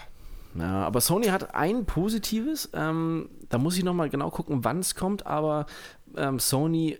[0.60, 4.95] ja, aber Sony hat ein positives, ähm, da muss ich nochmal genau gucken, wann es
[4.95, 5.65] kommt, aber
[6.15, 6.98] ähm, Sony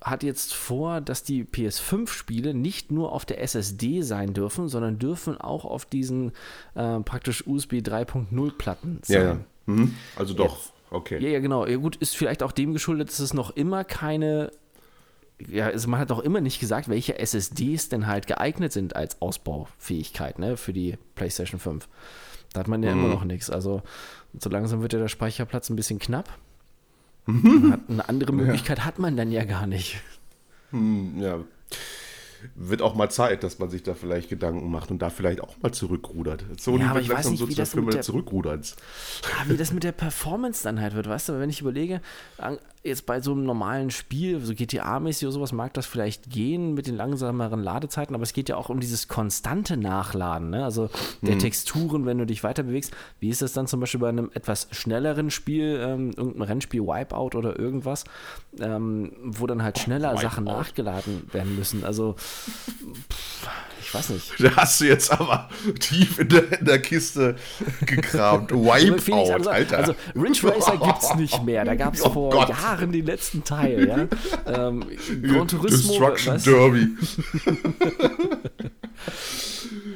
[0.00, 5.40] hat jetzt vor, dass die PS5-Spiele nicht nur auf der SSD sein dürfen, sondern dürfen
[5.40, 6.32] auch auf diesen
[6.74, 9.16] äh, praktisch USB 3.0 Platten sein.
[9.16, 9.38] Ja, ja.
[9.66, 9.94] Mhm.
[10.16, 11.18] Also doch, jetzt, okay.
[11.20, 11.66] Ja, ja, genau.
[11.66, 14.50] Ja, gut, ist vielleicht auch dem geschuldet, dass es noch immer keine
[15.48, 19.20] ja, also man hat auch immer nicht gesagt, welche SSDs denn halt geeignet sind als
[19.20, 21.88] Ausbaufähigkeit ne, für die PlayStation 5.
[22.52, 23.04] Da hat man ja mhm.
[23.04, 23.50] immer noch nichts.
[23.50, 23.82] Also
[24.38, 26.28] so langsam wird ja der Speicherplatz ein bisschen knapp.
[27.26, 27.80] Mhm.
[27.88, 28.84] eine andere Möglichkeit ja.
[28.84, 30.00] hat man dann ja gar nicht.
[30.70, 31.40] Hm, ja
[32.54, 35.56] wird auch mal Zeit, dass man sich da vielleicht Gedanken macht und da vielleicht auch
[35.62, 36.44] mal zurückrudert.
[36.58, 38.74] So ja, aber ich weiß nicht, so wie das mit der, zurückrudert.
[39.22, 42.00] Ja, wie das mit der Performance dann halt wird, weißt du, wenn ich überlege,
[42.84, 46.88] jetzt bei so einem normalen Spiel, so GTA-mäßig oder sowas, mag das vielleicht gehen mit
[46.88, 50.64] den langsameren Ladezeiten, aber es geht ja auch um dieses konstante Nachladen, ne?
[50.64, 50.90] also
[51.20, 51.38] der mhm.
[51.38, 52.92] Texturen, wenn du dich weiter bewegst.
[53.20, 57.36] Wie ist das dann zum Beispiel bei einem etwas schnelleren Spiel, ähm, irgendein Rennspiel, Wipeout
[57.36, 58.04] oder irgendwas,
[58.58, 61.84] ähm, wo dann halt schneller oh, Sachen nachgeladen werden müssen?
[61.84, 62.16] Also
[63.80, 64.32] ich weiß nicht.
[64.42, 67.36] Da hast du jetzt aber tief in der, in der Kiste
[67.86, 68.50] gekramt.
[68.52, 69.76] Wipeout, also, Alter.
[69.78, 71.64] Also Ridge Racer gibt es nicht mehr.
[71.64, 72.48] Da gab es oh vor Gott.
[72.48, 74.08] Jahren Jahren den letzten Teil, ja.
[74.46, 74.84] Ähm,
[75.22, 76.42] Gran Turismo, Destruction?
[76.42, 76.88] Derby.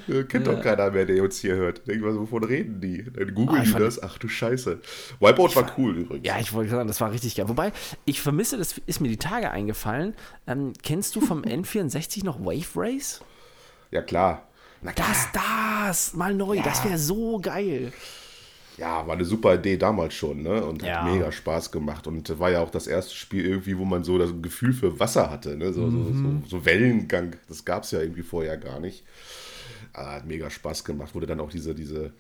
[0.29, 1.87] Kennt doch keiner mehr, der uns hier hört.
[1.87, 3.05] Denk mal, wovon reden die?
[3.05, 4.03] Dann Ah, googeln ich die das.
[4.03, 4.81] Ach du Scheiße.
[5.21, 6.27] Wipeout war cool übrigens.
[6.27, 7.49] Ja, ich wollte sagen, das war richtig geil.
[7.49, 7.73] Wobei,
[8.05, 10.15] ich vermisse, das ist mir die Tage eingefallen.
[10.47, 13.21] Ähm, kennst du vom N64 noch Wave Race?
[13.91, 14.47] Ja, klar.
[14.83, 15.09] Na klar.
[15.09, 17.93] Das, das, mal neu, das wäre so geil.
[18.79, 20.65] Ja, war eine super Idee damals schon, ne?
[20.65, 21.03] Und hat Ja.
[21.03, 22.07] mega Spaß gemacht.
[22.07, 25.31] Und war ja auch das erste Spiel irgendwie, wo man so das Gefühl für Wasser
[25.31, 25.73] hatte, ne?
[25.73, 25.93] So, Mhm.
[25.93, 27.37] so, so, so Wellengang.
[27.49, 29.05] Das gab es ja irgendwie vorher gar nicht.
[29.95, 32.13] Aber hat mega Spaß gemacht, wo du dann auch diese, diese,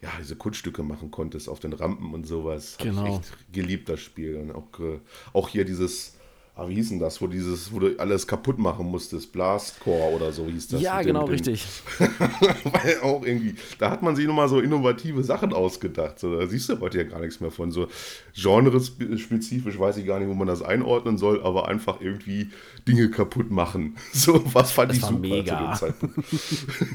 [0.00, 2.76] ja, diese Kunststücke machen konntest auf den Rampen und sowas.
[2.78, 3.06] Hab Genau.
[3.06, 4.36] Ich echt geliebt, das Spiel.
[4.36, 5.00] Und auch, äh,
[5.34, 6.14] auch hier dieses,
[6.60, 10.30] ah, wie hieß denn das, wo dieses, wo du alles kaputt machen musstest, Blastcore oder
[10.32, 10.82] so hieß das.
[10.82, 11.64] ja, genau, richtig.
[11.98, 16.18] weil auch irgendwie, da hat man sich nochmal so innovative Sachen ausgedacht.
[16.18, 17.70] So, da siehst du heute ja gar nichts mehr von.
[17.72, 17.88] So
[18.34, 22.50] genrespezifisch weiß ich gar nicht, wo man das einordnen soll, aber einfach irgendwie
[22.86, 23.96] Dinge kaputt machen.
[24.12, 25.74] So, was fand Das ich war super mega.
[25.74, 26.18] zu dem Zeitpunkt.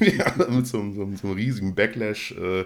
[0.00, 2.32] ja, mit so, einem- so, so einem riesigen Backlash.
[2.32, 2.64] Äh,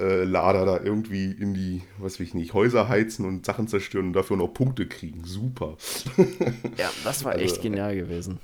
[0.00, 4.08] äh, Lader da irgendwie in die, was weiß ich nicht, Häuser heizen und Sachen zerstören
[4.08, 5.24] und dafür noch Punkte kriegen.
[5.24, 5.76] Super.
[6.76, 8.38] Ja, das war echt genial gewesen.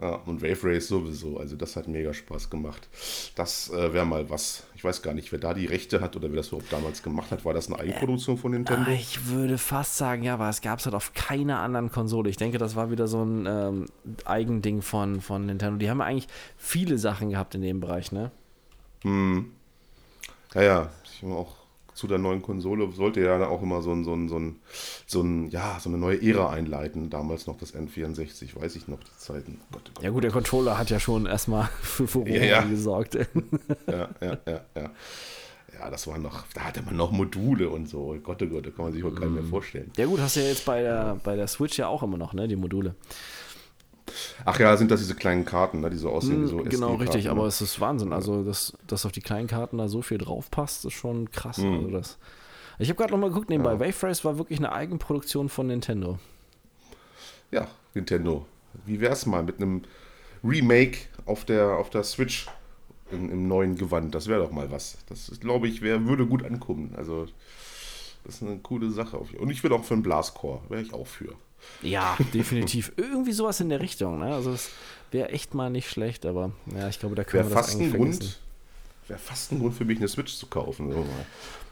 [0.00, 1.38] Ja, und Wave Race sowieso.
[1.38, 2.88] Also das hat mega Spaß gemacht.
[3.34, 4.64] Das äh, wäre mal was.
[4.74, 7.30] Ich weiß gar nicht, wer da die Rechte hat oder wer das überhaupt damals gemacht
[7.30, 7.44] hat.
[7.44, 8.90] War das eine Eigenproduktion von Nintendo?
[8.90, 12.30] Ah, Ich würde fast sagen, ja, aber es gab es halt auf keiner anderen Konsole.
[12.30, 13.86] Ich denke, das war wieder so ein ähm,
[14.24, 15.76] Eigending von, von Nintendo.
[15.78, 18.30] Die haben eigentlich viele Sachen gehabt in dem Bereich, ne?
[20.54, 20.90] Ja, ja.
[21.04, 21.60] Ich meine auch
[22.00, 24.56] zu der neuen Konsole sollte ja auch immer so ein, so ein, so ein,
[25.06, 27.10] so ein, ja, so eine neue Ära einleiten.
[27.10, 29.60] Damals noch das N64, weiß ich noch, die Zeiten.
[29.70, 30.04] Gott, oh Gott.
[30.04, 32.62] Ja gut, der Controller hat ja schon erstmal für Furore Ja, ja.
[32.62, 33.18] gesorgt.
[33.86, 34.90] Ja, ja, ja, ja.
[35.78, 38.16] Ja, das war noch, da hatte man noch Module und so.
[38.22, 39.90] Gott, oh Gott, da kann man sich wohl keinen mehr vorstellen.
[39.96, 42.32] ja gut, hast du ja jetzt bei der, bei der Switch ja auch immer noch,
[42.34, 42.94] ne, die Module.
[44.44, 47.00] Ach ja, sind das diese kleinen Karten, ne, die so aussehen wie so genau, SD-Karten,
[47.02, 47.30] richtig, ne?
[47.30, 48.12] aber es ist Wahnsinn.
[48.12, 51.58] Also, dass, dass auf die kleinen Karten da so viel drauf passt, ist schon krass.
[51.58, 51.74] Mhm.
[51.74, 52.18] Also das,
[52.78, 56.18] ich habe gerade nochmal geguckt, nebenbei, Wave Race war wirklich eine Eigenproduktion von Nintendo.
[57.50, 58.46] Ja, Nintendo.
[58.86, 59.82] Wie wär's mal mit einem
[60.42, 62.46] Remake auf der, auf der Switch
[63.10, 64.14] im, im neuen Gewand?
[64.14, 64.98] Das wäre doch mal was.
[65.08, 66.94] Das glaube ich, wär, würde gut ankommen.
[66.96, 67.26] Also,
[68.24, 69.16] das ist eine coole Sache.
[69.18, 71.34] Auf, und ich würde auch für einen Blascore, wäre ich auch für.
[71.82, 72.92] Ja, definitiv.
[72.96, 74.18] Irgendwie sowas in der Richtung.
[74.20, 74.34] Ne?
[74.34, 74.70] Also, es
[75.10, 77.92] wäre echt mal nicht schlecht, aber ja, ich glaube, da können Wäre wir das eigentlich
[77.94, 78.14] Grund.
[78.16, 78.34] vergessen.
[79.08, 80.92] Wäre fast ein Grund für mich, eine Switch zu kaufen.
[80.92, 81.04] So.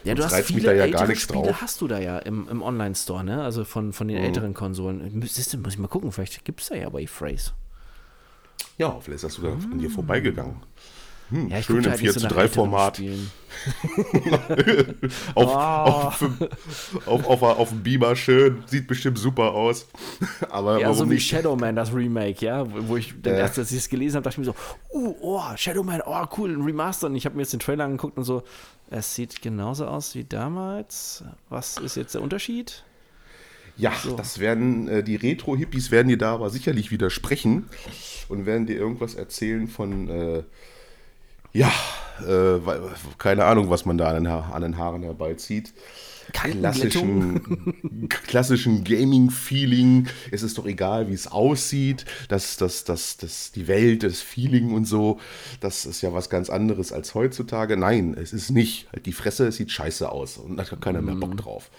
[0.05, 1.61] Ja, du hast reizt mich viele da ja ältere gar nichts Spiele drauf.
[1.61, 3.43] hast du da ja im, im Online-Store, ne?
[3.43, 4.13] Also von, von Mhm.
[4.13, 5.23] den älteren Konsolen.
[5.27, 7.53] Siehst du, muss ich mal gucken, vielleicht gibt es da ja Wave Race.
[8.77, 10.57] Ja, vielleicht ist das sogar an dir vorbeigegangen.
[11.31, 13.01] Hm, Ja, schön im halt nicht 4 so zu nach 3 älteren Format.
[15.35, 16.09] Auf, Ah.
[16.09, 16.23] auf,
[17.07, 19.87] auf, auf, auf dem Beamer schön, sieht bestimmt super aus.
[20.51, 21.29] Aber Ja, warum so wie nicht?
[21.29, 23.41] Shadowman, das Remake, ja, wo ich dann Ja.
[23.41, 26.51] erst, als ich es gelesen habe, dachte ich mir so, uh, oh, Shadowman, oh, cool,
[26.57, 27.07] ein Remaster.
[27.09, 28.43] Und ich habe mir jetzt den Trailer angeguckt und so,
[28.91, 31.25] es sieht genauso aus wie damals.
[31.49, 32.85] Was ist jetzt der Unterschied?
[33.77, 37.67] Ja, das werden äh, die Retro-Hippies werden dir da aber sicherlich widersprechen
[38.29, 40.43] und werden dir irgendwas erzählen von äh,
[41.59, 41.73] ja,
[42.27, 42.61] äh,
[43.19, 45.73] keine Ahnung, was man da an den, Ha- an den Haaren herbeizieht.
[46.33, 50.09] Klassischen, klassischen Gaming-Feeling.
[50.31, 52.05] Es ist doch egal, wie es aussieht.
[52.29, 55.19] Das, das, das, das, die Welt, das Feeling und so,
[55.61, 57.79] das ist ja was ganz anderes als heutzutage.
[57.79, 58.89] Nein, es ist nicht.
[58.93, 61.71] Halt die Fresse, es sieht scheiße aus und da hat keiner mehr Bock drauf.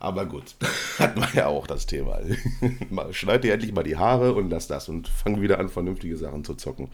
[0.00, 0.56] Aber gut,
[0.98, 2.18] hatten wir ja auch das Thema.
[3.12, 6.42] Schneid dir endlich mal die Haare und lass das und fang wieder an, vernünftige Sachen
[6.44, 6.88] zu zocken.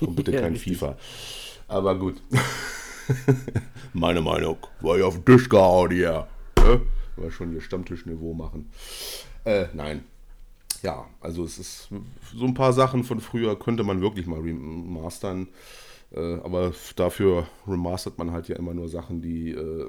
[0.00, 0.72] Und bitte Ja, kein richtig.
[1.68, 2.20] Aber gut.
[3.92, 4.58] Meine Meinung.
[4.80, 6.26] War ja auf den Tisch gehauen hier.
[6.58, 6.80] Ne?
[7.16, 8.70] War schon hier Stammtischniveau machen.
[9.44, 10.04] Äh, nein.
[10.82, 11.88] Ja, also es ist
[12.34, 15.48] so ein paar Sachen von früher könnte man wirklich mal remastern.
[16.14, 19.88] Äh, aber dafür remastert man halt ja immer nur Sachen, die äh,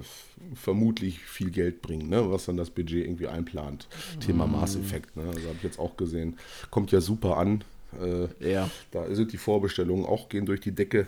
[0.54, 2.32] vermutlich viel Geld bringen, ne?
[2.32, 3.88] was dann das Budget irgendwie einplant.
[4.20, 5.24] Thema Mass Effect, ne?
[5.24, 6.38] also habe ich jetzt auch gesehen.
[6.72, 7.64] Kommt ja super an.
[8.02, 8.70] Äh, Ja.
[8.92, 11.08] da sind die Vorbestellungen auch gehen durch die Decke.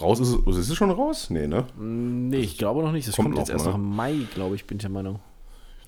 [0.00, 1.30] Raus ist es, ist es schon raus?
[1.30, 1.66] Nee, ne?
[1.78, 3.08] Nee, ich glaube noch nicht.
[3.08, 3.70] Das kommt, Kommt jetzt noch, erst ne?
[3.72, 5.20] noch im Mai, glaube ich, bin ich der Meinung.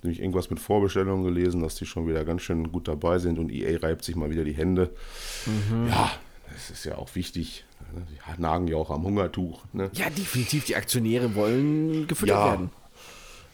[0.02, 3.50] Nämlich irgendwas mit Vorbestellungen gelesen, dass die schon wieder ganz schön gut dabei sind und
[3.50, 4.90] EA reibt sich mal wieder die Hände.
[5.88, 6.10] Ja,
[6.52, 7.64] das ist ja auch wichtig.
[7.94, 8.06] ne?
[8.10, 9.62] Die nagen ja auch am Hungertuch.
[9.72, 9.90] Ne?
[9.94, 10.64] Ja, definitiv.
[10.66, 12.46] Die Aktionäre wollen gefüttert Ja.
[12.52, 12.70] werden.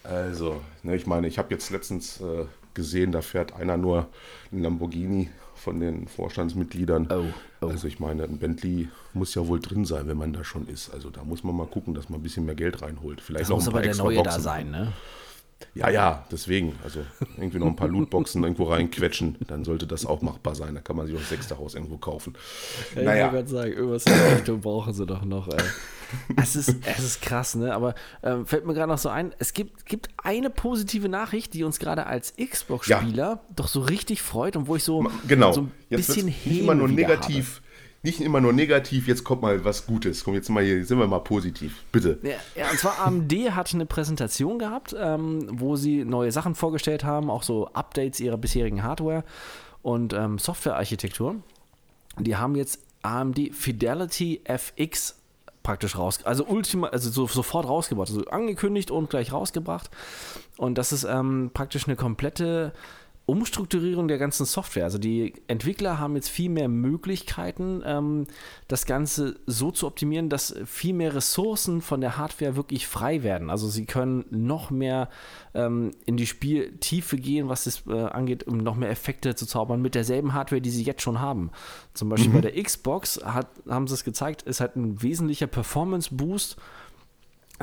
[0.05, 4.09] Also, ne, ich meine, ich habe jetzt letztens äh, gesehen, da fährt einer nur
[4.51, 5.31] einen Lamborghini
[5.63, 7.09] von den Vorstandsmitgliedern.
[7.11, 7.25] Oh,
[7.61, 7.67] oh.
[7.69, 10.93] Also ich meine, ein Bentley muss ja wohl drin sein, wenn man da schon ist.
[10.93, 13.21] Also da muss man mal gucken, dass man ein bisschen mehr Geld reinholt.
[13.21, 14.43] Vielleicht Das muss aber der neue da Boxen.
[14.43, 14.93] sein, ne?
[15.75, 16.79] Ja, ja, deswegen.
[16.85, 17.01] Also
[17.37, 20.75] irgendwie noch ein paar Lootboxen irgendwo reinquetschen, dann sollte das auch machbar sein.
[20.75, 22.35] Da kann man sich auch das sechste Haus irgendwo kaufen.
[22.95, 23.27] Ja, naja.
[23.27, 25.63] Ich wollte gerade sagen, irgendwas in der Richtung brauchen sie doch noch, ey.
[26.37, 27.75] es, ist, es ist krass, ne?
[27.75, 31.65] Aber ähm, fällt mir gerade noch so ein, es gibt, gibt eine positive Nachricht, die
[31.65, 33.41] uns gerade als Xbox-Spieler ja.
[33.57, 35.53] doch so richtig freut und wo ich so, genau.
[35.53, 37.62] so ein Jetzt bisschen nicht immer nur negativ.
[38.05, 40.25] Nicht immer nur negativ, jetzt kommt mal was Gutes.
[40.25, 41.85] Komm, jetzt mal hier, sind wir mal positiv.
[41.93, 42.19] Bitte.
[42.23, 47.05] Ja, ja und zwar AMD hat eine Präsentation gehabt, ähm, wo sie neue Sachen vorgestellt
[47.05, 49.23] haben, auch so Updates ihrer bisherigen Hardware
[49.83, 51.37] und ähm, Softwarearchitektur.
[52.19, 55.17] Die haben jetzt AMD Fidelity FX
[55.63, 59.91] praktisch raus, also ultima, also so, sofort rausgebracht, also angekündigt und gleich rausgebracht.
[60.57, 62.73] Und das ist ähm, praktisch eine komplette
[63.25, 64.85] Umstrukturierung der ganzen Software.
[64.85, 68.27] Also die Entwickler haben jetzt viel mehr Möglichkeiten, ähm,
[68.67, 73.49] das Ganze so zu optimieren, dass viel mehr Ressourcen von der Hardware wirklich frei werden.
[73.49, 75.09] Also sie können noch mehr
[75.55, 79.81] ähm, in die Spieltiefe gehen, was es äh, angeht, um noch mehr Effekte zu zaubern
[79.81, 81.51] mit derselben Hardware, die sie jetzt schon haben.
[81.95, 82.41] Zum Beispiel mhm.
[82.41, 86.57] bei der Xbox hat, haben sie es gezeigt, ist halt ein wesentlicher Performance-Boost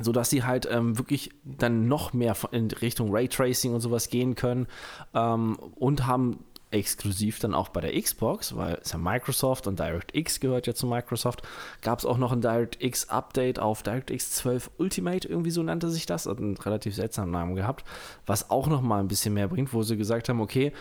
[0.01, 4.67] sodass sie halt ähm, wirklich dann noch mehr in Richtung Raytracing und sowas gehen können
[5.13, 6.39] ähm, und haben
[6.71, 10.87] exklusiv dann auch bei der Xbox, weil es ja Microsoft und DirectX gehört ja zu
[10.87, 11.41] Microsoft,
[11.81, 16.05] gab es auch noch ein DirectX Update auf DirectX 12 Ultimate, irgendwie so nannte sich
[16.05, 17.85] das, hat einen relativ seltsamen Namen gehabt,
[18.25, 20.71] was auch noch mal ein bisschen mehr bringt, wo sie gesagt haben, okay,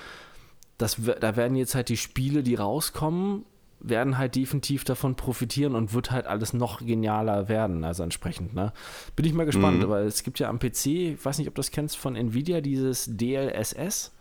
[0.76, 3.44] das, da werden jetzt halt die Spiele, die rauskommen,
[3.80, 8.72] werden halt definitiv davon profitieren und wird halt alles noch genialer werden, also entsprechend, ne?
[9.14, 9.88] Bin ich mal gespannt, mhm.
[9.88, 12.60] weil es gibt ja am PC, ich weiß nicht, ob du das kennst von Nvidia,
[12.60, 14.12] dieses DLSS.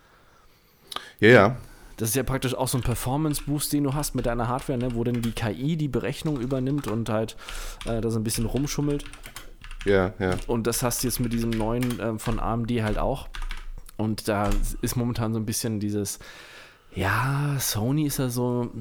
[1.20, 1.58] Ja, ja.
[1.98, 4.94] Das ist ja praktisch auch so ein Performance-Boost, den du hast mit deiner Hardware, ne?
[4.94, 7.36] wo dann die KI die Berechnung übernimmt und halt
[7.86, 9.04] äh, da so ein bisschen rumschummelt.
[9.84, 10.36] Ja, ja.
[10.46, 13.30] Und das hast du jetzt mit diesem neuen äh, von AMD halt auch.
[13.96, 16.20] Und da ist momentan so ein bisschen dieses,
[16.94, 18.72] ja, Sony ist ja so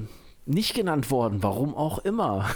[0.47, 2.49] nicht genannt worden, warum auch immer.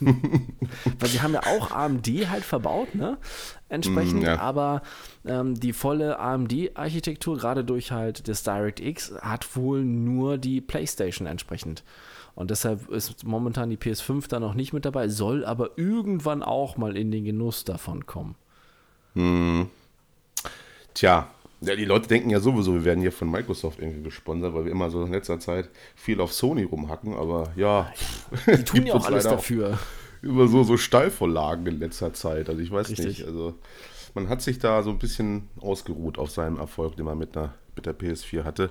[0.00, 3.18] Weil sie haben ja auch AMD halt verbaut, ne?
[3.68, 4.38] Entsprechend, mm, ja.
[4.38, 4.82] aber
[5.26, 11.84] ähm, die volle AMD-Architektur, gerade durch halt das DirectX, hat wohl nur die PlayStation entsprechend.
[12.34, 16.76] Und deshalb ist momentan die PS5 da noch nicht mit dabei, soll aber irgendwann auch
[16.76, 18.36] mal in den Genuss davon kommen.
[19.14, 19.68] Hm.
[20.94, 21.28] Tja,
[21.60, 24.72] ja, die Leute denken ja sowieso, wir werden hier von Microsoft irgendwie gesponsert, weil wir
[24.72, 27.92] immer so in letzter Zeit viel auf Sony rumhacken, aber ja.
[28.46, 29.78] Die tun ja auch alles dafür.
[30.22, 32.48] Über so, so Stallvorlagen in letzter Zeit.
[32.48, 33.06] Also ich weiß Richtig.
[33.06, 33.24] nicht.
[33.24, 33.54] Also
[34.14, 37.54] man hat sich da so ein bisschen ausgeruht auf seinem Erfolg, den man mit, einer,
[37.74, 38.70] mit der PS4 hatte.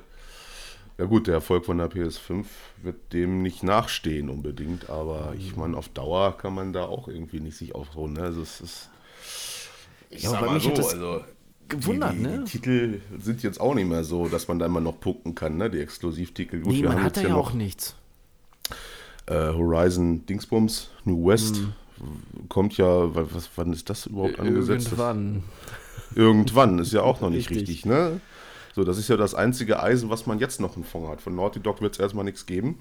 [0.97, 2.45] Ja gut, der Erfolg von der PS5
[2.81, 7.39] wird dem nicht nachstehen unbedingt, aber ich meine, auf Dauer kann man da auch irgendwie
[7.39, 8.13] nicht sich aufruhen.
[8.13, 8.21] Ne?
[8.21, 8.89] Also es ist.
[10.09, 11.21] Ich ja, sag mal so, also
[11.69, 12.43] gewundert, die, die, ne?
[12.45, 15.57] Die Titel sind jetzt auch nicht mehr so, dass man da immer noch punkten kann,
[15.57, 15.69] ne?
[15.69, 16.61] Die Exklusivtitel.
[16.61, 17.95] Gut, nee, man hat ja, ja auch nichts.
[19.25, 21.73] Äh, Horizon Dingsbums, New West hm.
[22.49, 24.87] kommt ja, was, wann ist das überhaupt angesetzt?
[24.87, 25.43] Irgendwann.
[26.15, 28.21] Irgendwann ist ja auch noch nicht richtig, richtig ne?
[28.73, 31.21] So, das ist ja das einzige Eisen, was man jetzt noch im Fond hat.
[31.21, 32.77] Von Naughty Dog wird es erstmal nichts geben.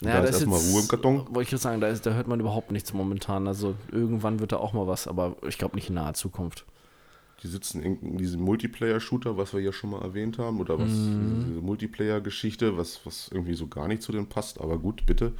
[0.00, 1.26] Ja, da ist erstmal Ruhe im Karton.
[1.30, 3.46] Wollte ich sagen, da, ist, da hört man überhaupt nichts momentan.
[3.46, 6.64] Also irgendwann wird da auch mal was, aber ich glaube nicht in naher Zukunft.
[7.42, 11.46] Die sitzen in diesem Multiplayer-Shooter, was wir ja schon mal erwähnt haben, oder was, mhm.
[11.48, 15.32] diese Multiplayer-Geschichte, was, was irgendwie so gar nicht zu denen passt, aber gut, bitte.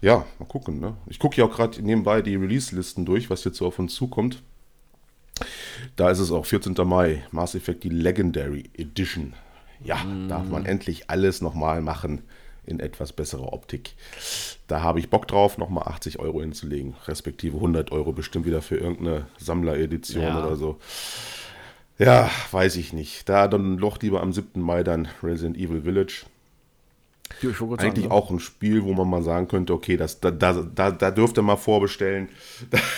[0.00, 0.96] Ja, mal gucken, ne?
[1.06, 4.42] Ich gucke ja auch gerade nebenbei die Release-Listen durch, was jetzt so auf uns zukommt.
[5.96, 6.74] Da ist es auch 14.
[6.86, 9.34] Mai, Mass Effect, die Legendary Edition.
[9.82, 10.28] Ja, mhm.
[10.28, 12.22] darf man endlich alles nochmal machen
[12.66, 13.94] in etwas besserer Optik.
[14.66, 18.76] Da habe ich Bock drauf, nochmal 80 Euro hinzulegen, respektive 100 Euro bestimmt wieder für
[18.76, 20.44] irgendeine Sammleredition ja.
[20.44, 20.78] oder so.
[21.98, 23.28] Ja, weiß ich nicht.
[23.28, 24.60] Da dann doch lieber am 7.
[24.60, 26.24] Mai dann Resident Evil Village.
[27.40, 30.90] Eigentlich sagen, auch ein Spiel, wo man mal sagen könnte, okay, das, da, da, da,
[30.90, 32.28] da dürft ihr mal vorbestellen.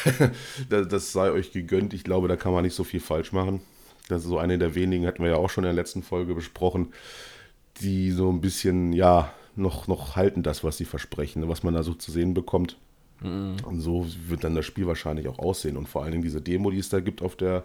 [0.68, 1.94] das sei euch gegönnt.
[1.94, 3.60] Ich glaube, da kann man nicht so viel falsch machen.
[4.08, 6.34] Das ist so eine der wenigen, hatten wir ja auch schon in der letzten Folge
[6.34, 6.92] besprochen,
[7.80, 11.82] die so ein bisschen, ja, noch, noch halten das, was sie versprechen, was man da
[11.82, 12.76] so zu sehen bekommt.
[13.22, 13.56] Mhm.
[13.64, 15.76] Und so wird dann das Spiel wahrscheinlich auch aussehen.
[15.76, 17.64] Und vor allen Dingen diese Demo, die es da gibt auf der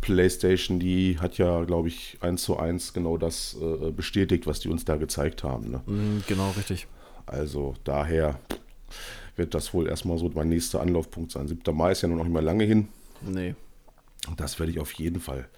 [0.00, 4.68] PlayStation, die hat ja, glaube ich, eins zu eins genau das äh, bestätigt, was die
[4.68, 5.70] uns da gezeigt haben.
[5.70, 5.80] Ne?
[5.86, 6.86] Mhm, genau, richtig.
[7.26, 8.38] Also daher
[9.36, 11.48] wird das wohl erstmal so mein nächster Anlaufpunkt sein.
[11.48, 11.76] 7.
[11.76, 12.88] Mai ist ja noch nicht mehr lange hin.
[13.22, 13.54] Nee.
[14.36, 15.48] Das werde ich auf jeden Fall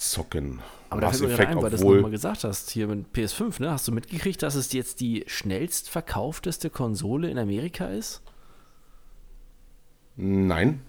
[0.00, 0.60] zocken.
[0.88, 3.70] Aber da fällt mir ein, weil du das nochmal gesagt hast, hier mit PS5, ne?
[3.70, 8.22] Hast du mitgekriegt, dass es jetzt die schnellst verkaufteste Konsole in Amerika ist?
[10.16, 10.82] Nein.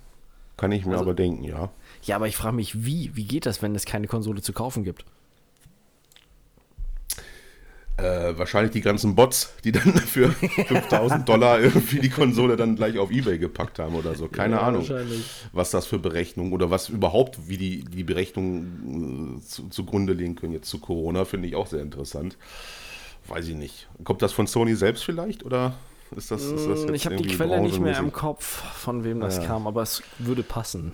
[0.58, 1.72] kann ich mir Also- aber denken, ja.
[2.04, 3.16] Ja, aber ich frage mich, wie?
[3.16, 5.06] Wie geht das, wenn es keine Konsole zu kaufen gibt?
[8.02, 12.98] Äh, wahrscheinlich die ganzen Bots, die dann für 5000 Dollar irgendwie die Konsole dann gleich
[12.98, 14.28] auf Ebay gepackt haben oder so.
[14.28, 14.88] Keine Ja, Ahnung,
[15.54, 20.36] was das für Berechnungen oder was überhaupt, wie die, die Berechnungen äh, zu, zugrunde legen
[20.36, 22.38] können jetzt zu Corona, finde ich auch sehr interessant.
[23.28, 23.88] Weiß ich nicht.
[24.04, 25.76] Kommt das von Sony selbst vielleicht oder
[26.16, 28.12] ist das, ist das jetzt Mm, ich habe die Quelle nicht mehr im?
[28.12, 29.46] Kopf, von wem das Ja.
[29.48, 30.94] kam, aber es würde passen.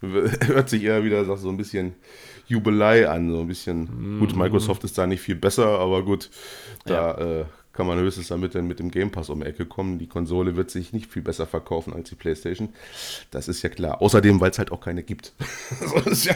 [0.00, 1.94] Hört sich eher wieder so ein bisschen
[2.46, 4.18] Jubelei an, so ein bisschen.
[4.18, 6.30] Gut, Microsoft ist da nicht viel besser, aber gut,
[6.84, 9.98] da äh, kann man höchstens damit dann mit dem Game Pass um die Ecke kommen.
[9.98, 12.68] Die Konsole wird sich nicht viel besser verkaufen als die PlayStation.
[13.30, 14.00] Das ist ja klar.
[14.00, 15.32] Außerdem, weil es halt auch keine gibt.
[16.22, 16.34] ja,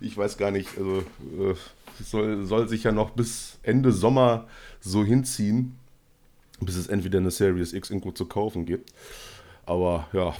[0.00, 1.54] ich weiß gar nicht, also äh,
[2.00, 4.48] es soll, soll sich ja noch bis Ende Sommer
[4.80, 5.76] so hinziehen,
[6.60, 8.92] bis es entweder eine Series X irgendwo zu kaufen gibt.
[9.66, 10.34] Aber ja,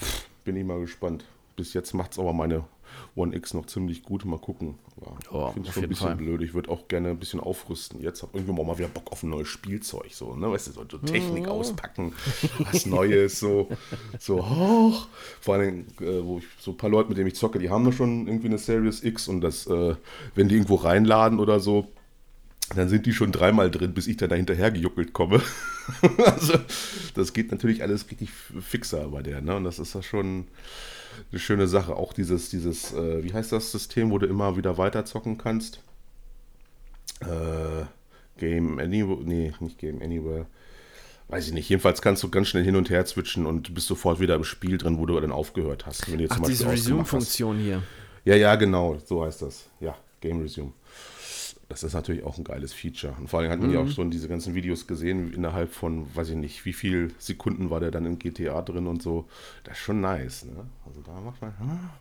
[0.45, 1.25] bin ich mal gespannt.
[1.57, 2.65] Bis jetzt macht es aber meine
[3.15, 4.25] One X noch ziemlich gut.
[4.25, 4.77] Mal gucken.
[5.01, 6.17] Ja, ich finde es schon ein bisschen Fall.
[6.17, 6.43] blöd.
[6.43, 8.01] Ich würde auch gerne ein bisschen aufrüsten.
[8.01, 10.13] Jetzt habe irgendwann auch mal wieder Bock auf ein neues Spielzeug.
[10.13, 10.51] So, ne?
[10.51, 12.13] Weißt du, so, so Technik auspacken,
[12.59, 13.69] was Neues, so,
[14.19, 15.09] so hoch.
[15.41, 17.91] Vor allem, äh, wo ich so ein paar Leute, mit denen ich zocke, die haben
[17.93, 19.95] schon irgendwie eine Series X und das, äh,
[20.35, 21.89] wenn die irgendwo reinladen oder so,
[22.75, 25.43] dann sind die schon dreimal drin, bis ich dann da hinterher gejuckelt komme.
[26.25, 26.55] also,
[27.15, 29.57] das geht natürlich alles richtig fixer bei der, ne?
[29.57, 30.47] Und das ist ja schon
[31.31, 31.97] eine schöne Sache.
[31.97, 35.81] Auch dieses, dieses, äh, wie heißt das System, wo du immer wieder weiter zocken kannst?
[37.21, 37.85] Äh,
[38.39, 40.47] Game Anywhere, nee, nicht Game Anywhere.
[41.29, 41.69] Weiß ich nicht.
[41.69, 44.77] Jedenfalls kannst du ganz schnell hin und her switchen und bist sofort wieder im Spiel
[44.77, 46.11] drin, wo du dann aufgehört hast.
[46.11, 46.69] Wenn du jetzt Ach, zum diese.
[46.69, 47.83] Resume-Funktion hier.
[48.25, 49.69] Ja, ja, genau, so heißt das.
[49.81, 50.73] Ja, Game Resume.
[51.75, 53.15] Das ist natürlich auch ein geiles Feature.
[53.19, 56.29] Und vor allem hat man ja auch schon diese ganzen Videos gesehen, innerhalb von, weiß
[56.29, 59.27] ich nicht, wie viel Sekunden war der dann in GTA drin und so.
[59.65, 60.67] Das ist schon nice, ne?
[60.87, 61.99] Also da macht man, ah,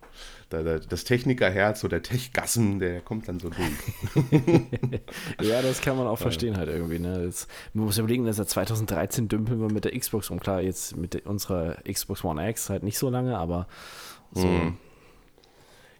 [0.49, 4.61] da, da, das Technikerherz oder der Techgassen, der kommt dann so durch.
[5.41, 6.99] Ja, das kann man auch verstehen halt irgendwie.
[6.99, 7.24] Ne?
[7.26, 10.39] Jetzt, man muss ja überlegen, dass seit 2013 dümpeln wir mit der Xbox rum.
[10.39, 13.67] Klar, jetzt mit unserer Xbox One X halt nicht so lange, aber
[14.34, 14.47] so.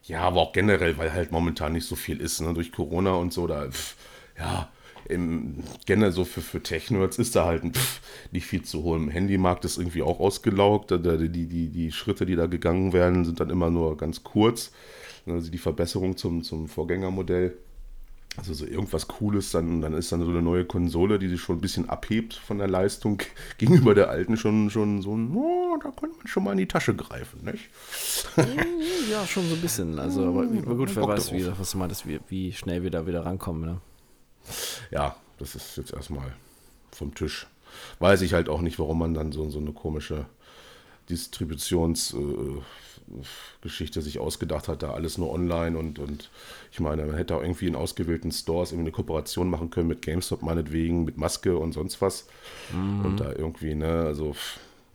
[0.04, 2.54] Ja, aber auch generell, weil halt momentan nicht so viel ist, ne?
[2.54, 3.96] durch Corona und so, da, pff,
[4.38, 4.70] ja,
[5.08, 8.02] im, generell so für, für Tech-Nerds ist da halt pff,
[8.32, 9.04] nicht viel zu holen.
[9.04, 13.26] Im Handymarkt ist irgendwie auch ausgelaugt, da, die, die, die Schritte, die da gegangen werden,
[13.26, 14.72] sind dann immer nur ganz kurz.
[15.26, 17.58] Also die Verbesserung zum, zum Vorgängermodell.
[18.36, 21.58] Also so irgendwas Cooles, dann, dann ist dann so eine neue Konsole, die sich schon
[21.58, 23.22] ein bisschen abhebt von der Leistung
[23.58, 25.32] gegenüber der alten, schon, schon so ein,
[25.78, 27.70] da könnte man schon mal in die Tasche greifen, nicht?
[29.12, 30.00] Ja, schon so ein bisschen.
[30.00, 33.06] Also, aber, aber gut, wer weiß, wie, was du meintest, wie, wie schnell wir da
[33.06, 33.66] wieder rankommen.
[33.66, 33.82] Ne?
[34.92, 36.34] ja, das ist jetzt erstmal
[36.92, 37.12] vom
[38.00, 40.26] Weiß ich halt auch nicht, warum man dann so, so eine komische
[41.10, 46.30] Distributionsgeschichte äh, sich ausgedacht hat, da alles nur online und, und
[46.72, 50.02] ich meine, man hätte auch irgendwie in ausgewählten Stores irgendwie eine Kooperation machen können mit
[50.02, 52.28] GameStop meinetwegen, mit Maske und sonst was.
[52.72, 54.36] Und da irgendwie, ne, also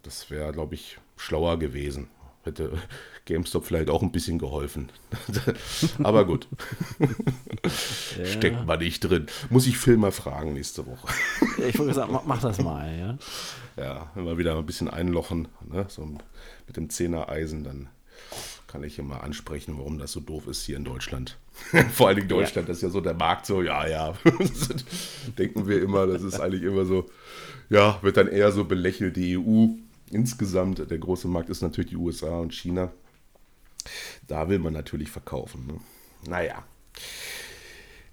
[0.03, 2.09] das wäre, glaube ich, schlauer gewesen.
[2.45, 2.73] Hätte
[3.25, 4.89] GameStop vielleicht auch ein bisschen geholfen.
[6.03, 6.49] Aber gut.
[8.25, 9.27] Steckt man nicht drin.
[9.51, 11.09] Muss ich Phil mal fragen nächste Woche.
[11.69, 13.19] Ich wollte sagen, mach, das mal, ja.
[13.77, 15.85] Ja, wenn wir wieder ein bisschen einlochen, ne?
[15.89, 16.07] so
[16.67, 17.89] mit dem Zehner-Eisen, dann
[18.67, 21.39] kann ich immer ansprechen, warum das so doof ist hier in Deutschland.
[21.93, 24.15] Vor allen Dingen Deutschland, das ist ja so der Markt so, ja, ja.
[25.39, 27.07] Denken wir immer, das ist eigentlich immer so,
[27.71, 29.69] ja, wird dann eher so belächelt, die EU
[30.13, 30.91] insgesamt.
[30.91, 32.93] Der große Markt ist natürlich die USA und China.
[34.27, 35.67] Da will man natürlich verkaufen.
[35.67, 35.81] Ne?
[36.29, 36.65] Naja.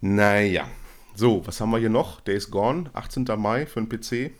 [0.02, 0.68] Naja.
[1.16, 2.22] So, was haben wir hier noch?
[2.22, 3.26] Days Gone, 18.
[3.38, 4.32] Mai für den PC.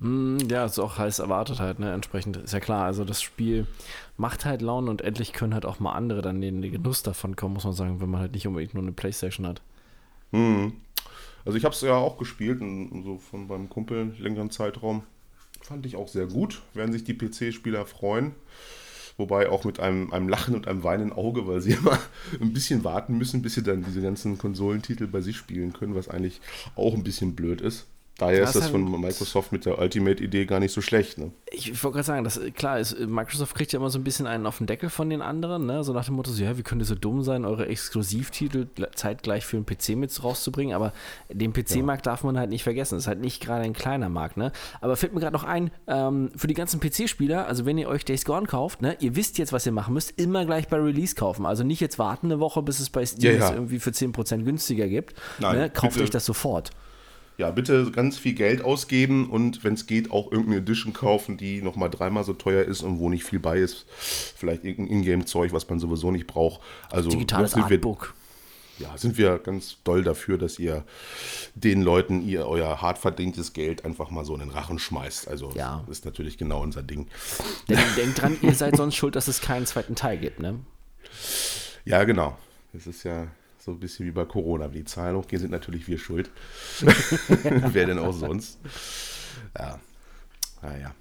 [0.00, 1.92] Hm, Ja, ist auch heiß erwartet halt, ne?
[1.92, 2.84] Entsprechend ist ja klar.
[2.84, 3.66] Also das Spiel
[4.16, 7.36] macht halt Laune und endlich können halt auch mal andere dann in den Genuss davon
[7.36, 9.62] kommen, muss man sagen, wenn man halt nicht unbedingt nur eine Playstation hat.
[10.32, 10.74] Mhm.
[11.44, 15.02] Also ich habe es ja auch gespielt, so von meinem Kumpel längeren Zeitraum.
[15.68, 18.34] Fand ich auch sehr gut, werden sich die PC-Spieler freuen.
[19.18, 21.98] Wobei auch mit einem, einem Lachen und einem weinenden Auge, weil sie immer
[22.40, 26.08] ein bisschen warten müssen, bis sie dann diese ganzen Konsolentitel bei sich spielen können, was
[26.08, 26.40] eigentlich
[26.74, 27.86] auch ein bisschen blöd ist.
[28.18, 31.18] Daher Das ist das ist von halt- Microsoft mit der Ultimate-Idee gar nicht so schlecht.
[31.18, 31.30] Ne?
[31.52, 34.44] Ich, wollte gerade sagen, das, klar, ist, Microsoft kriegt ja immer so ein bisschen einen
[34.44, 35.84] auf den Deckel von den anderen, ne?
[35.84, 38.92] so nach dem Motto, so, ja, wie könnt ihr so dumm sein, eure Exklusivtitel gle-
[38.94, 40.92] zeitgleich für den PC mit rauszubringen, aber
[41.32, 44.36] den PC-Markt darf man halt nicht vergessen, das ist halt nicht gerade ein kleiner Markt.
[44.36, 44.50] Ne?
[44.80, 48.04] Aber fällt mir gerade noch ein, ähm, für die ganzen PC-Spieler, also wenn ihr euch
[48.04, 51.14] Days Gone kauft, ne, ihr wisst jetzt, was ihr machen müsst, immer gleich bei Release
[51.14, 53.54] kaufen, also nicht jetzt warten eine Woche, bis es bei Steam Ja, ja.
[53.54, 55.70] irgendwie für 10% günstiger gibt, Nein, ne?
[55.70, 56.04] kauft bitte.
[56.04, 56.70] euch das sofort.
[57.38, 61.62] Ja, bitte ganz viel Geld ausgeben und wenn es geht, auch irgendeine Edition kaufen, die
[61.62, 63.86] nochmal dreimal so teuer ist und wo nicht viel bei ist.
[63.88, 66.60] Vielleicht irgendein Ingame-Zeug, was man sowieso nicht braucht.
[66.90, 68.14] Also Digitales sind wir, Artbook.
[68.80, 70.84] ja, sind wir ganz doll dafür, dass ihr
[71.54, 75.28] den Leuten ihr euer hart verdientes Geld einfach mal so in den Rachen schmeißt.
[75.28, 75.84] Also Ja.
[75.88, 77.06] ist natürlich genau unser Ding.
[77.68, 80.58] Denn denkt dran, ihr seid sonst schuld, dass es keinen zweiten Teil gibt, ne?
[81.84, 82.36] Ja, genau.
[82.72, 83.28] Das ist ja
[83.68, 84.64] so ein bisschen wie bei Corona.
[84.66, 86.30] Wenn die Zahlen hochgehen, sind natürlich wir schuld.
[87.42, 88.58] Wer denn auch sonst?
[89.56, 89.78] Ja.
[90.62, 90.94] Naja.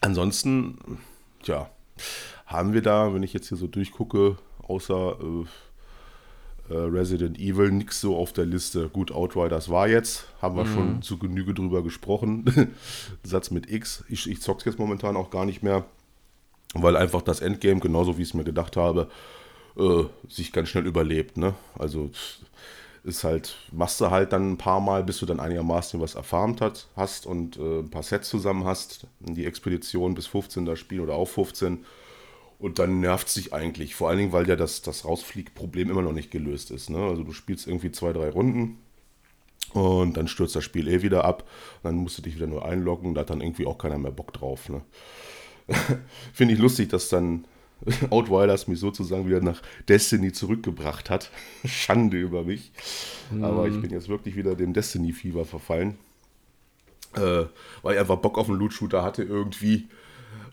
[0.00, 0.98] Ansonsten,
[1.44, 1.70] tja,
[2.44, 8.00] haben wir da, wenn ich jetzt hier so durchgucke, außer äh, äh, Resident Evil nichts
[8.00, 8.88] so auf der Liste.
[8.88, 12.74] Gut, Outriders war jetzt, haben wir schon zu Genüge drüber gesprochen.
[13.22, 14.04] Satz mit X.
[14.08, 15.84] Ich, ich zock's jetzt momentan auch gar nicht mehr,
[16.74, 19.08] weil einfach das Endgame, genauso wie ich es mir gedacht habe,
[19.76, 21.36] äh, sich ganz schnell überlebt.
[21.36, 21.54] Ne?
[21.78, 22.10] Also
[23.06, 26.60] ist halt, machst du halt dann ein paar Mal, bis du dann einigermaßen was erfarmt
[26.60, 29.06] hat, hast und äh, ein paar Sets zusammen hast.
[29.20, 31.84] Die Expedition bis 15 das Spiel oder auf 15.
[32.58, 33.94] Und dann nervt sich eigentlich.
[33.94, 36.90] Vor allen Dingen, weil ja das, das Rausflieg-Problem immer noch nicht gelöst ist.
[36.90, 36.98] Ne?
[36.98, 38.78] Also du spielst irgendwie zwei, drei Runden
[39.72, 41.44] und dann stürzt das Spiel eh wieder ab.
[41.76, 43.14] Und dann musst du dich wieder nur einloggen.
[43.14, 44.68] Da hat dann irgendwie auch keiner mehr Bock drauf.
[44.68, 44.82] Ne?
[46.32, 47.44] Finde ich lustig, dass dann
[48.10, 51.30] Outriders mich sozusagen wieder nach Destiny zurückgebracht hat.
[51.64, 52.72] Schande über mich.
[53.42, 55.98] Aber ich bin jetzt wirklich wieder dem Destiny-Fieber verfallen.
[57.14, 57.44] Äh,
[57.82, 59.88] weil ich einfach Bock auf einen Loot-Shooter hatte irgendwie.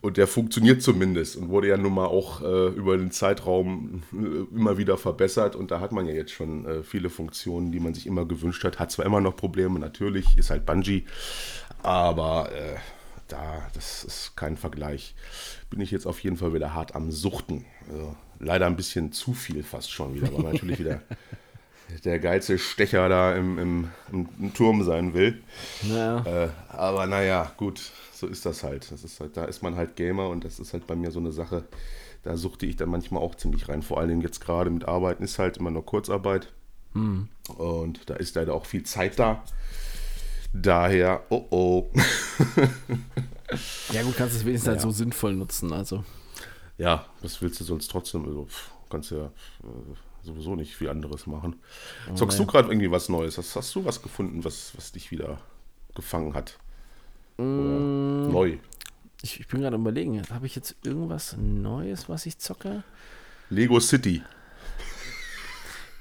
[0.01, 4.53] Und der funktioniert zumindest und wurde ja nun mal auch äh, über den Zeitraum äh,
[4.53, 5.55] immer wieder verbessert.
[5.55, 8.65] Und da hat man ja jetzt schon äh, viele Funktionen, die man sich immer gewünscht
[8.65, 8.80] hat.
[8.80, 11.05] Hat zwar immer noch Probleme, natürlich, ist halt Bungie.
[11.84, 12.76] Aber äh,
[13.34, 15.15] da, das ist kein Vergleich.
[15.69, 17.65] Bin ich jetzt auf jeden Fall wieder hart am Suchten.
[17.89, 21.01] Also, leider ein bisschen zu viel fast schon wieder, weil natürlich wieder
[22.05, 25.41] der geilste Stecher da im, im, im Turm sein will.
[25.81, 26.45] Naja.
[26.45, 28.91] Äh, aber naja, gut, so ist das halt.
[28.91, 29.36] Das ist halt.
[29.36, 31.63] Da ist man halt Gamer und das ist halt bei mir so eine Sache,
[32.23, 33.81] da suchte ich dann manchmal auch ziemlich rein.
[33.81, 36.53] Vor allen Dingen jetzt gerade mit Arbeiten ist halt immer nur Kurzarbeit.
[37.57, 39.43] Und da ist leider auch viel Zeit da.
[40.53, 41.91] Daher, oh oh.
[43.91, 44.83] Ja gut, kannst du es wenigstens halt Ja.
[44.83, 46.03] so sinnvoll nutzen, also.
[46.77, 48.25] ja, was willst du sonst trotzdem?
[48.25, 48.47] Also,
[48.89, 49.31] kannst ja äh,
[50.23, 51.55] sowieso nicht viel anderes machen.
[52.15, 53.37] Zockst du gerade irgendwie was Neues?
[53.37, 55.39] Hast, hast du was gefunden, was, was dich wieder
[55.95, 56.57] gefangen hat?
[57.37, 58.57] Oder neu?
[59.23, 62.83] Ich, ich bin gerade am überlegen, habe ich jetzt irgendwas Neues, was ich zocke?
[63.49, 64.21] Lego City.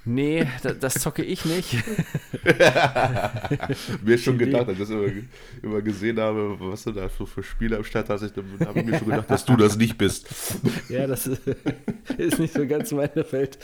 [0.05, 1.77] Nee, da, das zocke ich nicht.
[4.03, 5.09] Mir schon gedacht, als ich das immer,
[5.63, 8.99] immer gesehen habe, was du da für, für Spiele am Start hast, habe ich mir
[8.99, 10.27] schon gedacht, dass du das nicht bist.
[10.89, 11.43] ja, das ist,
[12.19, 13.59] ist nicht so ganz meine Welt.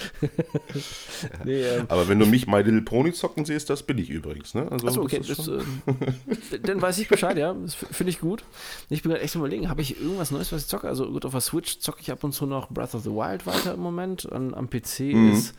[1.45, 4.55] nee, ähm, Aber wenn du mich My Little Pony zocken siehst, das bin ich übrigens.
[4.55, 4.70] Ne?
[4.70, 7.53] Also, Achso, okay, das das, äh, dann weiß ich Bescheid, ja.
[7.53, 8.45] Das finde ich gut.
[8.91, 10.86] Ich bin gerade echt überlegen, habe ich irgendwas Neues, was ich zocke?
[10.86, 13.45] Also gut, auf der Switch zocke ich ab und zu noch Breath of the Wild
[13.47, 14.30] weiter im Moment.
[14.30, 15.32] An, am PC Mhm.
[15.32, 15.55] ist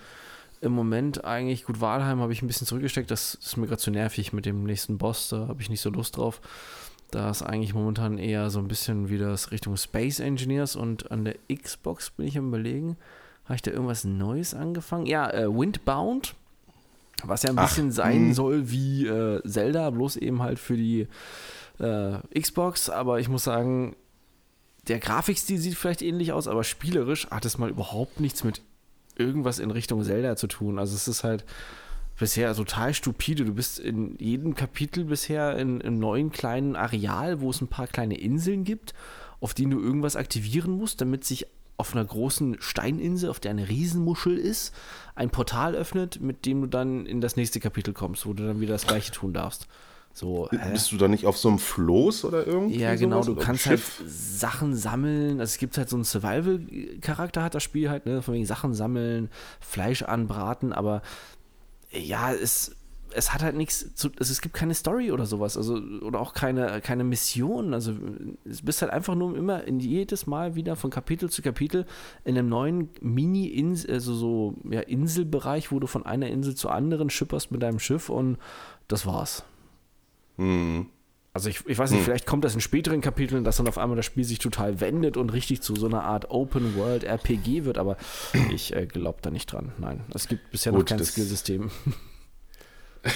[0.62, 3.12] im Moment eigentlich, gut, Valheim habe ich ein bisschen zurückgesteckt.
[3.12, 5.90] Das ist mir gerade zu nervig mit dem nächsten Boss, da habe ich nicht so
[5.90, 6.42] Lust drauf.
[7.12, 11.26] Da ist eigentlich momentan eher so ein bisschen wieder das Richtung Space Engineers und an
[11.26, 12.98] der Xbox bin ich am überlegen,
[13.46, 15.08] habe ich da irgendwas Neues angefangen?
[15.08, 16.36] Ja, äh, Windbound,
[17.24, 18.34] was ja ein Ach, bisschen sein mh.
[18.36, 21.08] soll wie äh, Zelda, bloß eben halt für die
[21.80, 22.92] äh, Xbox.
[22.92, 23.96] Aber ich muss sagen,
[24.88, 28.62] der Grafikstil sieht vielleicht ähnlich aus, aber spielerisch hat es mal überhaupt nichts mit
[29.20, 30.80] irgendwas in Richtung Zelda zu tun.
[30.80, 31.46] Also es ist halt
[32.18, 33.46] bisher total stupide.
[33.46, 37.88] Du bist in jedem Kapitel bisher in einem neuen kleinen Areal, wo es ein paar
[37.88, 38.94] kleine Inseln gibt,
[39.40, 41.48] auf denen du irgendwas aktivieren musst, damit sich
[41.78, 44.76] auf einer großen Steininsel, auf der eine Riesenmuschel ist,
[45.16, 48.60] ein Portal öffnet, mit dem du dann in das nächste Kapitel kommst, wo du dann
[48.60, 49.68] wieder das gleiche tun darfst.
[50.14, 50.58] So, hä?
[50.72, 52.80] Bist du da nicht auf so einem Floß oder irgendwie?
[52.80, 53.82] Ja, genau, du kannst halt?
[54.06, 55.40] Sachen sammeln.
[55.40, 58.22] Also es gibt halt so einen Survival-Charakter, hat das Spiel halt, ne?
[58.22, 59.30] Von wegen Sachen sammeln,
[59.62, 61.02] Fleisch anbraten, aber
[61.92, 62.76] ja, es,
[63.14, 64.10] es hat halt nichts zu.
[64.20, 67.74] Also es gibt keine Story oder sowas, also oder auch keine, keine Mission.
[67.74, 67.94] Also
[68.46, 71.86] es bist halt einfach nur immer in jedes Mal wieder von Kapitel zu Kapitel
[72.26, 77.10] in einem neuen Mini-Insel, also so ja, Inselbereich, wo du von einer Insel zur anderen
[77.10, 78.38] schipperst mit deinem Schiff und
[78.88, 79.44] das war's.
[80.40, 80.88] Hm.
[81.32, 83.96] Also ich, ich weiß nicht, vielleicht kommt das in späteren Kapiteln, dass dann auf einmal
[83.96, 87.78] das Spiel sich total wendet und richtig zu so einer Art Open World RPG wird,
[87.78, 87.98] aber
[88.54, 89.72] ich äh, glaube da nicht dran.
[89.78, 91.70] Nein, es gibt bisher noch Gut, kein das- Skillsystem.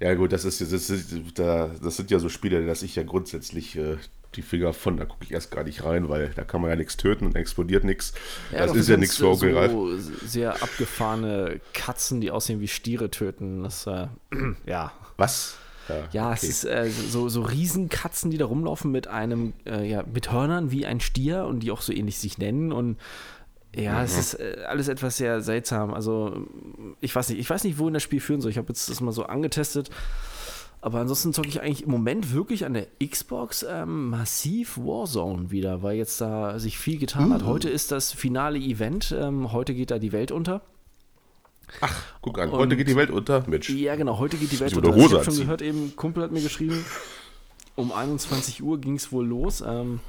[0.00, 2.96] Ja, gut, das, ist, das, ist, da, das sind ja so Spiele, da lasse ich
[2.96, 3.96] ja grundsätzlich äh,
[4.34, 4.96] die Finger von.
[4.96, 7.36] Da gucke ich erst gar nicht rein, weil da kann man ja nichts töten und
[7.36, 8.12] explodiert nichts.
[8.50, 13.62] das doch, ist ja nichts für so sehr abgefahrene Katzen, die aussehen wie Stiere töten.
[13.64, 14.06] Das, äh,
[14.66, 14.92] ja.
[15.16, 15.56] Was?
[15.98, 16.08] Ja.
[16.12, 16.38] Ja, okay.
[16.42, 20.70] es ist äh, so, so Riesenkatzen, die da rumlaufen mit einem, äh, ja, mit Hörnern
[20.70, 22.96] wie ein Stier und die auch so ähnlich sich nennen und
[23.74, 25.94] ja, es ist äh, alles etwas sehr seltsam.
[25.94, 26.46] Also,
[27.00, 28.50] ich weiß nicht, ich weiß nicht, wohin das Spiel führen soll.
[28.50, 29.88] Ich habe jetzt das mal so angetestet.
[30.82, 35.82] Aber ansonsten zocke ich eigentlich im Moment wirklich an der Xbox ähm, massiv Warzone wieder,
[35.82, 37.44] weil jetzt da sich viel getan hat.
[37.44, 39.14] Heute ist das finale Event.
[39.16, 40.60] Ähm, heute geht da die Welt unter.
[42.20, 43.44] Guck an, heute geht die Welt unter.
[43.48, 43.68] Mensch.
[43.70, 44.88] Ja, genau, heute geht die Welt unter.
[44.88, 46.84] Also ich Hose habe schon gehört, eben, Kumpel hat mir geschrieben,
[47.74, 49.62] um 21 Uhr ging es wohl los.
[49.66, 50.00] Ähm,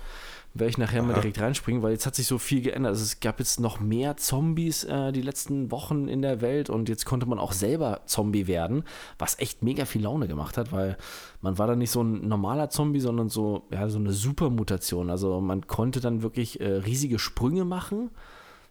[0.56, 2.92] werde ich nachher mal direkt reinspringen, weil jetzt hat sich so viel geändert.
[2.92, 6.90] Also es gab jetzt noch mehr Zombies äh, die letzten Wochen in der Welt und
[6.90, 8.84] jetzt konnte man auch selber Zombie werden,
[9.18, 10.98] was echt mega viel Laune gemacht hat, weil
[11.42, 15.10] man war dann nicht so ein normaler Zombie, sondern so, ja, so eine Supermutation.
[15.10, 18.12] Also man konnte dann wirklich äh, riesige Sprünge machen,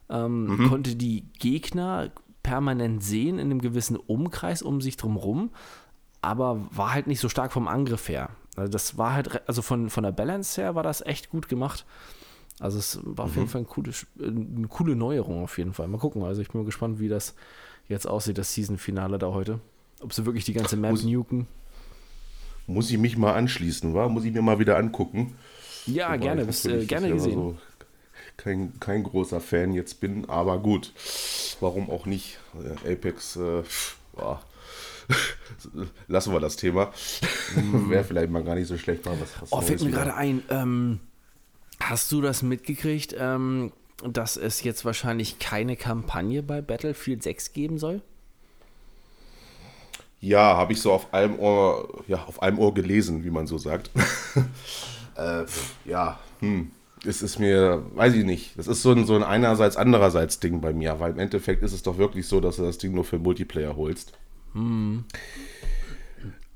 [0.08, 2.12] ähm, konnte die Gegner
[2.42, 5.50] permanent sehen in einem gewissen Umkreis um sich drumherum,
[6.20, 8.30] aber war halt nicht so stark vom Angriff her.
[8.56, 11.84] Also das war halt, also von, von der Balance her war das echt gut gemacht.
[12.60, 15.88] Also es war auf jeden Fall ein cooles, eine coole Neuerung auf jeden Fall.
[15.88, 16.22] Mal gucken.
[16.22, 17.34] Also ich bin mal gespannt, wie das
[17.88, 19.58] jetzt aussieht, das Season-Finale da heute.
[20.00, 21.46] Ob sie wirklich die ganze Map Muss- nuken.
[22.68, 24.08] Muss ich mich mal anschließen, wa?
[24.08, 25.34] Muss ich mir mal wieder angucken.
[25.86, 27.32] Ja, Wobei gerne, bist äh, gerne gesehen.
[27.34, 27.56] so
[28.36, 30.92] kein, kein großer Fan jetzt bin, aber gut.
[31.60, 32.38] Warum auch nicht?
[32.84, 33.62] Äh, Apex, äh,
[34.12, 34.42] boah.
[36.08, 36.92] lassen wir das Thema.
[37.88, 39.58] Wäre vielleicht mal gar nicht so schlecht, mal was, was Mhm.
[39.58, 40.42] Oh, fällt mir gerade ein.
[40.48, 41.00] Ähm,
[41.80, 43.72] hast du das mitgekriegt, ähm,
[44.08, 48.02] dass es jetzt wahrscheinlich keine Kampagne bei Battlefield 6 geben soll?
[50.20, 53.58] Ja, habe ich so auf einem Ohr, ja, auf einem Ohr gelesen, wie man so
[53.58, 53.90] sagt.
[55.16, 55.44] äh,
[55.84, 56.70] ja, hm.
[57.04, 60.60] Es ist mir, weiß ich nicht, das ist so ein, so ein einerseits, andererseits Ding
[60.60, 63.04] bei mir, weil im Endeffekt ist es doch wirklich so, dass du das Ding nur
[63.04, 64.12] für Multiplayer holst.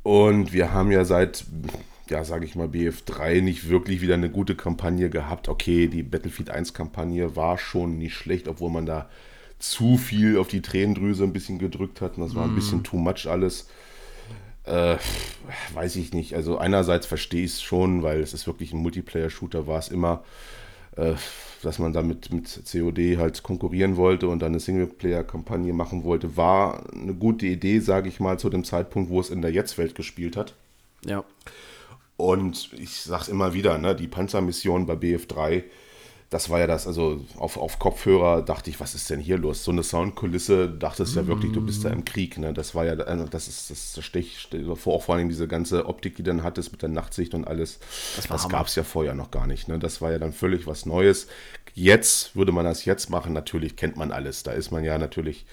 [0.02, 1.44] Und wir haben ja seit,
[2.08, 5.48] ja, sage ich mal, BF3 nicht wirklich wieder eine gute Kampagne gehabt.
[5.48, 9.08] Okay, die Battlefield 1 Kampagne war schon nicht schlecht, obwohl man da
[9.58, 12.18] zu viel auf die Tränendrüse ein bisschen gedrückt hat.
[12.18, 13.68] Und das war ein bisschen too much alles.
[14.66, 14.96] Äh,
[15.74, 16.34] weiß ich nicht.
[16.34, 20.24] Also einerseits verstehe ich es schon, weil es ist wirklich ein Multiplayer-Shooter, war es immer,
[20.96, 21.14] äh,
[21.62, 26.82] dass man damit mit COD halt konkurrieren wollte und dann eine Singleplayer-Kampagne machen wollte, war
[26.92, 30.36] eine gute Idee, sage ich mal, zu dem Zeitpunkt, wo es in der Jetzt-Welt gespielt
[30.36, 30.54] hat.
[31.04, 31.24] Ja.
[32.16, 35.62] Und ich sag's immer wieder, ne, die Panzermission bei BF3,
[36.30, 39.62] das war ja das, also auf, auf Kopfhörer dachte ich, was ist denn hier los?
[39.62, 42.52] So eine Soundkulisse, dachtest ja wirklich, du bist da im Krieg, ne?
[42.52, 44.10] Das war ja, äh, das ist das,
[44.50, 47.78] dir vor, vor allem diese ganze Optik, die dann hattest mit der Nachtsicht und alles,
[48.16, 49.78] Das das, war gab's ja vorher noch gar nicht, ne?
[49.78, 51.28] Das war ja dann völlig was Neues.
[51.74, 54.42] Jetzt würde man das jetzt machen, natürlich kennt man alles.
[54.42, 55.46] Da ist man ja natürlich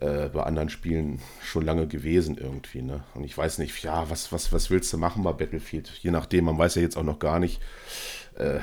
[0.00, 2.82] äh, bei anderen Spielen schon lange gewesen irgendwie.
[2.82, 3.04] Ne?
[3.14, 5.90] Und ich weiß nicht, ja, was, was, was willst du machen bei Battlefield?
[6.00, 7.60] Je nachdem, man weiß ja jetzt auch noch gar nicht,
[8.40, 8.60] äh,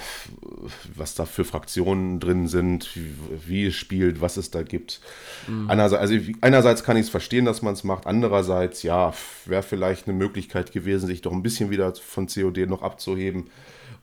[0.96, 3.14] was da für Fraktionen drin sind, wie,
[3.48, 5.02] wie es spielt, was es da gibt.
[5.68, 9.14] Einerseits, also einerseits kann ich es verstehen, dass man es macht, andererseits, ja,
[9.46, 13.50] wäre vielleicht eine Möglichkeit gewesen, sich doch ein bisschen wieder von COD noch abzuheben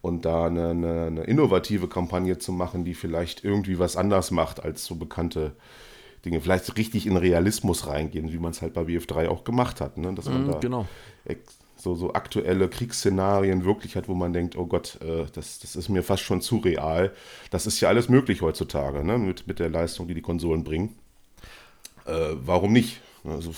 [0.00, 4.62] und da eine, eine, eine innovative Kampagne zu machen, die vielleicht irgendwie was anders macht
[4.64, 5.56] als so bekannte
[6.24, 6.40] Dinge.
[6.40, 9.98] Vielleicht richtig in Realismus reingehen, wie man es halt bei BF3 auch gemacht hat.
[9.98, 10.14] Ne?
[10.14, 10.88] Dass man Mhm, da genau.
[11.84, 15.88] So, so aktuelle Kriegsszenarien wirklich hat, wo man denkt, oh Gott, äh, das, das ist
[15.88, 17.12] mir fast schon zu real.
[17.50, 19.18] Das ist ja alles möglich heutzutage, ne?
[19.18, 20.96] mit, mit der Leistung, die die Konsolen bringen.
[22.06, 23.00] Äh, warum nicht?
[23.24, 23.54] Also,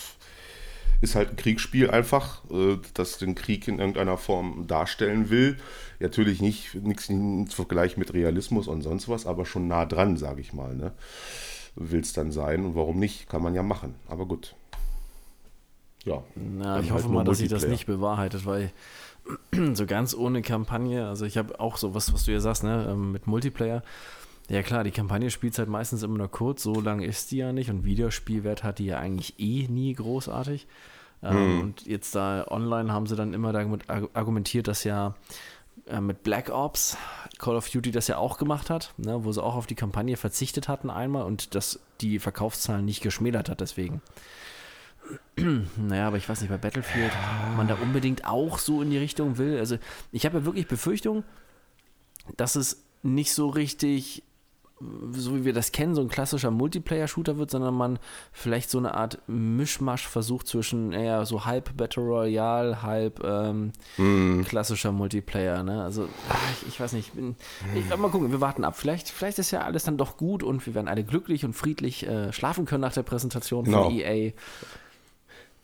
[1.00, 5.56] ist halt ein Kriegsspiel einfach, äh, das den Krieg in irgendeiner Form darstellen will.
[6.00, 10.40] Natürlich nicht nichts im Vergleich mit Realismus und sonst was, aber schon nah dran, sage
[10.40, 10.74] ich mal.
[10.74, 10.92] Ne?
[11.76, 13.94] Will es dann sein und warum nicht, kann man ja machen.
[14.08, 14.54] Aber gut.
[16.06, 16.22] Ja.
[16.34, 18.72] Na, ich halt hoffe mal, dass sich das nicht bewahrheitet, weil
[19.74, 22.86] so ganz ohne Kampagne, also ich habe auch so was, was du ja sagst, ne,
[22.90, 23.82] ähm, mit Multiplayer.
[24.48, 27.52] Ja klar, die Kampagne spielt halt meistens immer nur kurz, so lang ist die ja
[27.52, 30.66] nicht und Videospielwert hat die ja eigentlich eh nie großartig.
[31.22, 35.14] Ähm, Und jetzt da online haben sie dann immer damit arg- argumentiert, dass ja
[35.86, 36.96] äh, mit Black Ops
[37.38, 40.16] Call of Duty das ja auch gemacht hat, ne, wo sie auch auf die Kampagne
[40.16, 44.00] verzichtet hatten einmal und das die Verkaufszahlen nicht geschmälert hat deswegen.
[45.76, 47.12] Naja, aber ich weiß nicht, bei Battlefield,
[47.50, 49.58] ob man da unbedingt auch so in die Richtung will.
[49.58, 49.76] Also
[50.12, 51.24] ich habe ja wirklich Befürchtung,
[52.36, 54.22] dass es nicht so richtig,
[55.12, 57.98] so wie wir das kennen, so ein klassischer Multiplayer-Shooter wird, sondern man
[58.32, 63.72] vielleicht so eine Art Mischmasch versucht zwischen eher so halb Battle Royale, halb ähm,
[64.44, 65.62] klassischer Multiplayer.
[65.62, 65.82] Ne?
[65.84, 67.36] Also ah, ich, ich weiß nicht, ich bin,
[67.74, 68.76] ich, mal gucken, wir warten ab.
[68.76, 72.06] Vielleicht, vielleicht ist ja alles dann doch gut und wir werden alle glücklich und friedlich
[72.06, 73.84] äh, schlafen können nach der Präsentation Genau.
[73.84, 74.32] von E EA.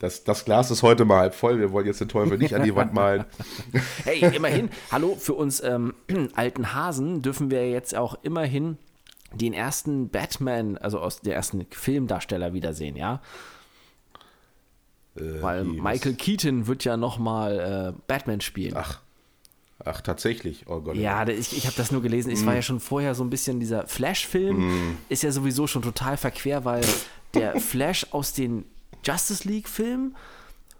[0.03, 1.59] Das, das Glas ist heute mal halb voll.
[1.59, 3.23] Wir wollen jetzt den Teufel nicht an die Wand malen.
[4.03, 5.93] Hey, immerhin, hallo, für uns ähm,
[6.35, 8.77] alten Hasen dürfen wir jetzt auch immerhin
[9.33, 13.21] den ersten Batman, also aus der ersten Filmdarsteller wiedersehen, ja?
[15.15, 18.73] Äh, Weil Michael Keaton wird ja nochmal äh, Batman spielen.
[18.75, 18.99] Ach,
[19.85, 20.65] ach, tatsächlich.
[20.67, 20.95] Oh Gott.
[20.97, 22.29] Ja, der- ich, ich habe das nur gelesen.
[22.31, 24.97] Es war ja schon vorher so ein bisschen dieser Flash-Film.
[25.07, 26.83] Ist ja sowieso schon total verquer, weil
[27.33, 28.65] der Flash aus den
[29.03, 30.15] Justice League-Filmen,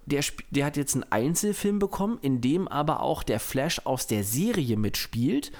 [0.05, 4.24] der, der hat jetzt einen Einzelfilm bekommen, in dem aber auch der Flash aus der
[4.24, 5.51] Serie mitspielt.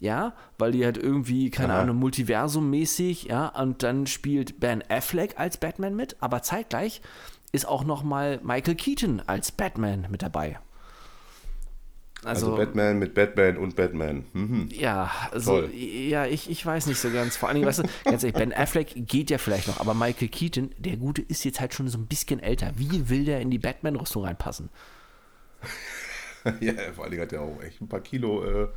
[0.00, 1.82] Ja, weil die halt irgendwie, keine Aha.
[1.82, 7.00] Ahnung, Multiversum-mäßig, ja, und dann spielt Ben Affleck als Batman mit, aber zeitgleich
[7.50, 10.60] ist auch nochmal Michael Keaton als Batman mit dabei.
[12.24, 14.24] Also, Batman mit Batman und Batman.
[14.32, 14.68] Mhm.
[14.72, 15.70] Ja, also, Toll.
[15.74, 17.36] ja, ich, ich weiß nicht so ganz.
[17.36, 20.28] Vor allen Dingen, weißt du, ganz ehrlich, Ben Affleck geht ja vielleicht noch, aber Michael
[20.28, 22.72] Keaton, der Gute, ist jetzt halt schon so ein bisschen älter.
[22.76, 24.68] Wie will der in die Batman-Rüstung reinpassen?
[26.60, 28.68] Ja, vor allen Dingen hat er auch echt ein paar Kilo äh,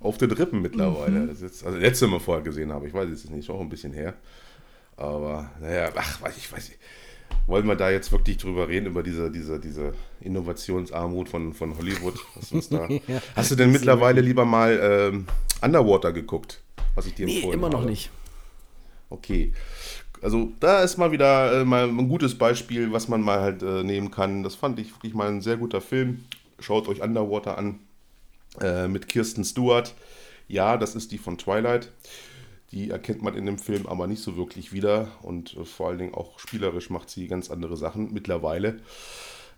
[0.00, 1.20] auf den Rippen mittlerweile.
[1.20, 1.28] Mhm.
[1.28, 3.68] Das ist also letzte Mal vorher gesehen habe, ich weiß es nicht, ist auch ein
[3.68, 4.14] bisschen her.
[4.96, 6.80] Aber naja, ach, weiß ich weiß nicht.
[7.46, 12.14] Wollen wir da jetzt wirklich drüber reden, über diese, diese, diese Innovationsarmut von, von Hollywood?
[12.70, 14.78] Ja, Hast du denn mittlerweile lieber mal
[15.12, 15.26] ähm,
[15.62, 16.60] Underwater geguckt?
[16.94, 17.90] Was ich dir Nee, empfohlen immer noch habe?
[17.90, 18.10] nicht.
[19.08, 19.52] Okay.
[20.22, 23.82] Also da ist mal wieder äh, mal ein gutes Beispiel, was man mal halt äh,
[23.82, 24.42] nehmen kann.
[24.42, 26.24] Das fand ich wirklich mal ein sehr guter Film.
[26.58, 27.80] Schaut euch Underwater an
[28.60, 29.94] äh, mit Kirsten Stewart.
[30.46, 31.90] Ja, das ist die von Twilight.
[32.72, 35.98] Die erkennt man in dem Film aber nicht so wirklich wieder und äh, vor allen
[35.98, 38.80] Dingen auch spielerisch macht sie ganz andere Sachen mittlerweile.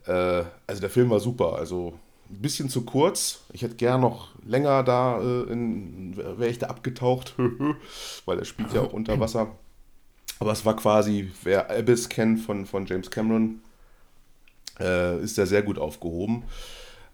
[0.07, 1.57] Äh, also der Film war super.
[1.57, 1.95] Also
[2.31, 3.43] ein bisschen zu kurz.
[3.53, 7.35] Ich hätte gern noch länger da, äh, wäre ich da abgetaucht,
[8.25, 9.55] weil er spielt ja auch unter Wasser.
[10.39, 13.61] Aber es war quasi, wer Abyss kennt von, von James Cameron,
[14.81, 16.45] äh, ist da sehr gut aufgehoben.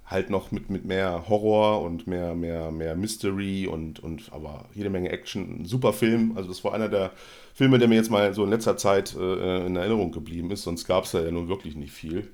[0.09, 4.90] Halt noch mit, mit mehr Horror und mehr, mehr, mehr Mystery und, und aber jede
[4.90, 5.61] Menge Action.
[5.61, 6.32] Ein super Film.
[6.36, 7.12] Also das war einer der
[7.54, 10.62] Filme, der mir jetzt mal so in letzter Zeit äh, in Erinnerung geblieben ist.
[10.62, 12.28] Sonst gab es ja nun wirklich nicht viel.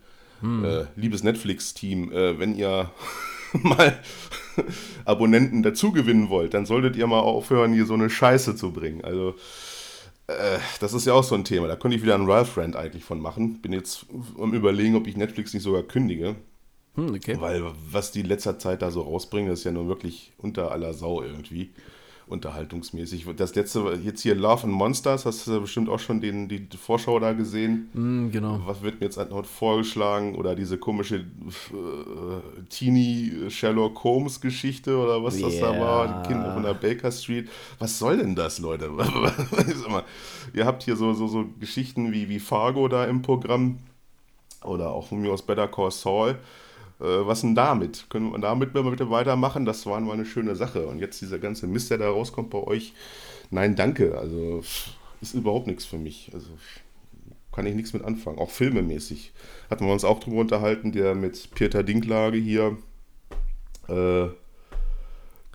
[0.64, 2.90] Äh, liebes Netflix-Team, äh, wenn ihr
[3.62, 3.98] mal
[5.04, 9.04] Abonnenten dazugewinnen wollt, dann solltet ihr mal aufhören, hier so eine Scheiße zu bringen.
[9.04, 9.34] Also
[10.26, 11.68] äh, das ist ja auch so ein Thema.
[11.68, 13.60] Da könnte ich wieder einen Ralph-Rand eigentlich von machen.
[13.60, 14.06] Bin jetzt
[14.38, 16.36] am überlegen, ob ich Netflix nicht sogar kündige.
[16.94, 17.36] Hm, okay.
[17.40, 20.70] Weil was die in letzter Zeit da so rausbringen, das ist ja nun wirklich unter
[20.70, 21.70] aller Sau irgendwie.
[22.26, 23.26] Unterhaltungsmäßig.
[23.36, 27.18] Das letzte, jetzt hier Love and Monsters, hast du bestimmt auch schon den, die Vorschau
[27.18, 27.90] da gesehen.
[27.92, 28.62] Hm, genau.
[28.64, 30.34] Was wird mir jetzt heute vorgeschlagen?
[30.34, 36.22] Oder diese komische äh, Teenie Sherlock Holmes Geschichte oder was das da war?
[36.22, 37.50] Kinder von der Baker Street.
[37.78, 38.88] Was soll denn das, Leute?
[39.88, 40.04] Mal,
[40.54, 43.80] ihr habt hier so, so, so Geschichten wie, wie Fargo da im Programm.
[44.62, 46.38] Oder auch von mir aus Better Call Saul.
[47.04, 48.06] Äh, was denn damit?
[48.08, 49.66] Können wir damit mal bitte weitermachen?
[49.66, 50.86] Das war mal eine schöne Sache.
[50.86, 52.94] Und jetzt dieser ganze Mist, der da rauskommt bei euch.
[53.50, 54.16] Nein, danke.
[54.16, 54.62] Also
[55.20, 56.30] ist überhaupt nichts für mich.
[56.32, 56.48] Also
[57.52, 58.38] kann ich nichts mit anfangen.
[58.38, 59.32] Auch filmemäßig.
[59.70, 62.78] Hatten wir uns auch drüber unterhalten, der mit Peter Dinklage hier
[63.88, 64.28] äh,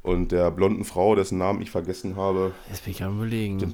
[0.04, 2.54] und der blonden Frau, dessen Namen ich vergessen habe.
[2.70, 3.60] Jetzt bin ich am überlegen.
[3.60, 3.74] Den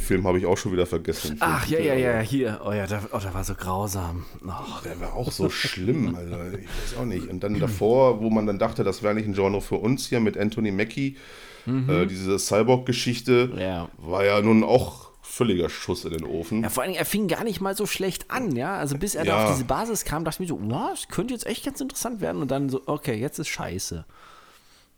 [0.00, 1.30] Film habe ich auch schon wieder vergessen.
[1.30, 2.60] den Ach, ja, ja, ja, hier.
[2.64, 4.24] Oh ja, da, oh, der war so grausam.
[4.46, 4.50] Oh,
[4.84, 7.28] Der war auch so schlimm, also ich weiß auch nicht.
[7.28, 10.20] Und dann davor, wo man dann dachte, das wäre nicht ein Genre für uns hier
[10.20, 11.16] mit Anthony Mackie,
[11.66, 13.88] äh, diese Cyborg-Geschichte, Ja.
[13.98, 16.62] war ja nun auch völliger Schuss in den Ofen.
[16.62, 18.76] Ja, vor allem, er fing gar nicht mal so schlecht an, ja.
[18.76, 19.44] Also bis er da Ja.
[19.46, 22.20] auf diese Basis kam, dachte ich mir so, wow, das könnte jetzt echt ganz interessant
[22.20, 22.42] werden.
[22.42, 24.04] Und dann so, okay, jetzt ist scheiße.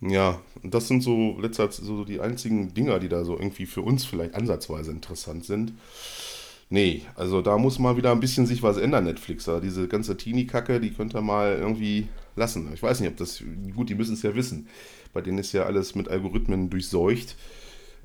[0.07, 4.05] Ja, das sind so letzter so die einzigen Dinger, die da so irgendwie für uns
[4.05, 5.73] vielleicht ansatzweise interessant sind.
[6.69, 9.45] Nee, also da muss mal wieder ein bisschen sich was ändern, Netflix.
[9.45, 12.71] Da diese ganze Teenie-Kacke, die könnt ihr mal irgendwie lassen.
[12.75, 13.43] Ich weiß nicht, ob das,
[13.75, 14.69] gut, die müssen es ja wissen.
[15.15, 17.37] Bei denen ist ja alles mit Algorithmen durchseucht.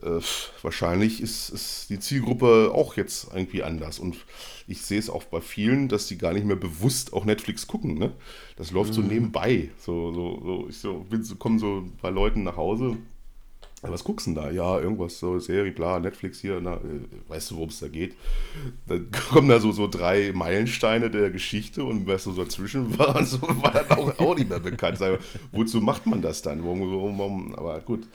[0.04, 0.22] Äh,
[0.62, 4.00] wahrscheinlich ist, ist die Zielgruppe auch jetzt irgendwie anders.
[4.00, 4.18] Und
[4.68, 7.98] ich sehe es auch bei vielen, dass die gar nicht mehr bewusst auch Netflix gucken.
[7.98, 8.12] Ne?
[8.56, 9.70] Das läuft so nebenbei.
[9.80, 12.98] So, so, so, ich so, bin so, kommen so bei Leuten nach Hause.
[13.84, 14.52] "Ja, Was guckst du denn da?
[14.52, 16.80] Ja, irgendwas, so Serie, bla, Netflix hier, na, äh,
[17.30, 18.14] weißt du, worum es da geht?
[18.88, 23.26] Dann kommen da so, so drei Meilensteine der Geschichte und was so dazwischen war, und
[23.26, 25.00] so war dann auch, auch nicht mehr bekannt.
[25.54, 26.62] Wozu macht man das dann?
[26.64, 27.56] Warum, warum, warum?
[27.56, 28.06] Aber gut,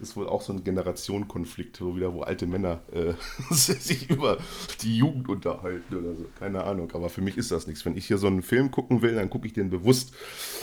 [0.00, 3.14] ist wohl auch so ein Generationenkonflikt, so wieder, wo alte Männer äh,
[3.54, 4.38] sich über
[4.82, 6.26] die Jugend unterhalten oder so.
[6.38, 7.84] Keine Ahnung, aber für mich ist das nichts.
[7.84, 10.12] Wenn ich hier so einen Film gucken will, dann gucke ich den bewusst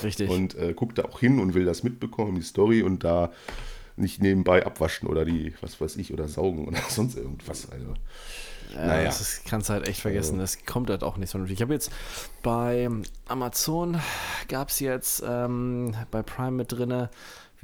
[0.04, 0.30] Richtig.
[0.30, 3.32] und äh, gucke da auch hin und will das mitbekommen, die Story und da
[3.98, 7.70] nicht nebenbei abwaschen oder die, was weiß ich, oder saugen oder sonst irgendwas.
[7.70, 7.94] Also,
[8.76, 9.06] Äh, naja.
[9.06, 10.40] Das kannst du halt echt vergessen.
[10.40, 10.58] Also.
[10.58, 11.44] Das kommt halt auch nicht so.
[11.46, 11.92] Ich habe jetzt
[12.42, 12.90] bei
[13.28, 14.00] Amazon
[14.48, 17.10] gab es jetzt ähm, bei Prime mit drinne,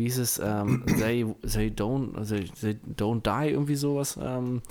[0.02, 4.18] wie hieß es, ähm, they, they, don't, they, they don't die, irgendwie sowas.
[4.20, 4.64] Ähm,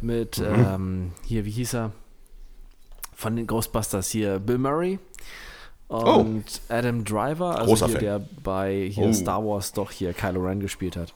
[0.00, 0.44] mit, mhm.
[0.46, 1.92] ähm, hier, wie hieß er?
[3.14, 5.00] Von den Ghostbusters hier, Bill Murray.
[5.88, 6.20] Oh.
[6.20, 6.72] Und oh.
[6.72, 9.12] Adam Driver, also hier, der bei hier oh.
[9.12, 11.12] Star Wars doch hier Kylo Ren gespielt hat.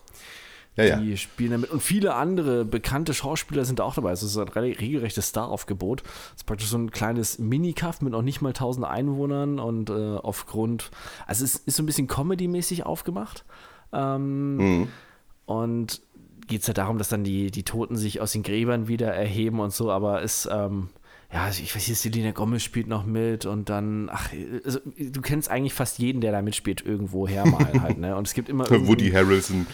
[0.76, 1.16] Ja, die ja.
[1.16, 1.70] spielen damit.
[1.70, 4.10] Und viele andere bekannte Schauspieler sind auch dabei.
[4.10, 6.02] Also es ist ein regelrechtes Star-Aufgebot.
[6.02, 10.16] Es ist praktisch so ein kleines Minikaff mit noch nicht mal 1000 Einwohnern und äh,
[10.16, 10.90] aufgrund,
[11.26, 13.44] also es ist so ein bisschen Comedy-mäßig aufgemacht.
[13.92, 14.88] Ähm, mhm.
[15.44, 16.00] Und
[16.46, 19.60] geht es ja darum, dass dann die, die Toten sich aus den Gräbern wieder erheben
[19.60, 20.88] und so, aber es ähm,
[21.32, 24.30] ja, also ich weiß nicht, Selena Gomez spielt noch mit und dann, ach,
[24.64, 28.14] also, du kennst eigentlich fast jeden, der da mitspielt, irgendwo her mal halt, ne?
[28.16, 28.68] Und es gibt immer.
[28.68, 29.66] Woody Harrelson.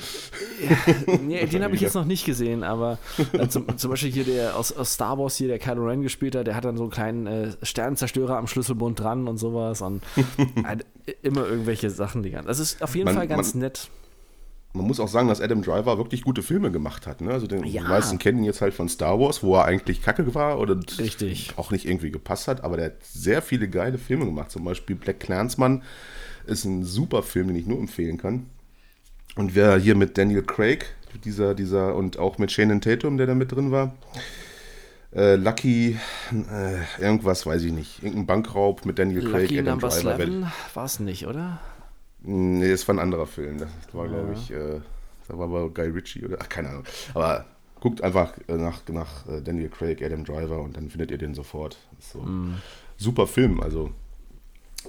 [0.62, 2.98] Ja, nee, den habe ich jetzt noch nicht gesehen, aber
[3.32, 6.36] äh, zum, zum, Beispiel hier der aus, aus, Star Wars hier, der Kylo Ren gespielt
[6.36, 10.00] hat, der hat dann so einen kleinen äh, Sternenzerstörer am Schlüsselbund dran und sowas und
[10.64, 12.46] äh, immer irgendwelche Sachen, die ganz.
[12.46, 13.90] Das ist auf jeden man, Fall ganz man, nett
[14.78, 17.20] man muss auch sagen, dass Adam Driver wirklich gute Filme gemacht hat.
[17.20, 17.30] Ne?
[17.30, 17.82] Also den, ja.
[17.82, 20.80] die meisten kennen ihn jetzt halt von Star Wars, wo er eigentlich kacke war oder
[21.56, 24.50] auch nicht irgendwie gepasst hat, aber der hat sehr viele geile Filme gemacht.
[24.50, 25.82] Zum Beispiel Black Clansman
[26.46, 28.46] ist ein super Film, den ich nur empfehlen kann.
[29.36, 30.86] Und wer hier mit Daniel Craig,
[31.24, 33.94] dieser, dieser und auch mit Shannon Tatum, der da mit drin war,
[35.14, 35.98] äh, Lucky,
[36.32, 40.52] äh, irgendwas weiß ich nicht, irgendein Bankraub mit Daniel Craig, Lucky Adam Driver.
[40.74, 41.60] War es nicht, oder?
[42.20, 43.58] Nee, es war ein anderer Film.
[43.58, 44.12] Das war, ja.
[44.12, 44.80] glaube ich, äh,
[45.28, 46.84] da war aber Guy Ritchie oder, ach, keine Ahnung.
[47.14, 47.44] Aber
[47.80, 51.34] guckt einfach äh, nach, nach äh, Daniel Craig, Adam Driver und dann findet ihr den
[51.34, 51.78] sofort.
[52.00, 52.60] So mm.
[52.96, 53.90] Super Film, also.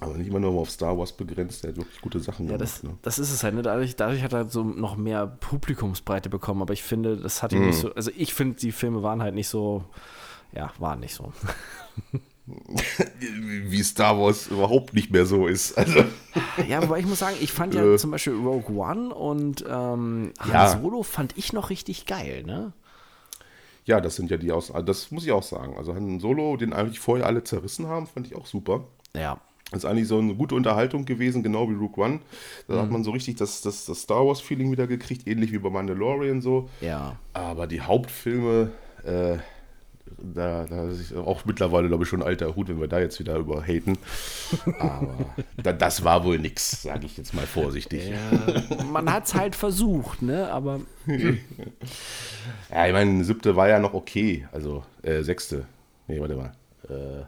[0.02, 2.62] Aber nicht immer nur auf Star Wars begrenzt, der hat wirklich gute Sachen ja, gemacht.
[2.62, 2.98] Das, ne?
[3.02, 3.64] das ist es halt, ne?
[3.64, 7.64] dadurch, dadurch hat er so noch mehr Publikumsbreite bekommen, aber ich finde, das hat ihn
[7.64, 7.68] mm.
[7.68, 9.84] nicht so, also ich finde, die Filme waren halt nicht so,
[10.54, 11.34] ja, waren nicht so.
[13.20, 15.78] wie Star Wars überhaupt nicht mehr so ist.
[15.78, 16.04] Also.
[16.68, 17.98] Ja, wobei ich muss sagen, ich fand ja äh.
[17.98, 20.78] zum Beispiel Rogue One und ähm, Han ja.
[20.78, 22.74] Solo fand ich noch richtig geil, ne?
[23.86, 24.72] Ja, das sind ja die aus.
[24.86, 25.76] Das muss ich auch sagen.
[25.78, 28.86] Also Han Solo, den eigentlich vorher alle zerrissen haben, fand ich auch super.
[29.16, 29.40] Ja.
[29.72, 32.20] Das ist eigentlich so eine gute Unterhaltung gewesen, genau wie Rogue One.
[32.68, 32.82] Da mhm.
[32.82, 36.42] hat man so richtig das, das, das Star Wars-Feeling wieder gekriegt, ähnlich wie bei Mandalorian
[36.42, 36.70] so.
[36.82, 37.18] Ja.
[37.34, 38.72] Aber die Hauptfilme,
[39.04, 39.38] äh,
[40.18, 43.20] da, da ist auch mittlerweile, glaube ich, schon ein alter Hut, wenn wir da jetzt
[43.20, 43.98] wieder über haten.
[44.80, 48.10] Aber da, das war wohl nix, sage ich jetzt mal vorsichtig.
[48.10, 50.52] Ja, man hat es halt versucht, ne?
[50.52, 50.82] Aber.
[51.08, 54.48] ja, ich meine, siebte war ja noch okay.
[54.52, 55.66] Also, äh, sechste.
[56.08, 56.52] Nee, warte mal.
[56.90, 57.24] Äh,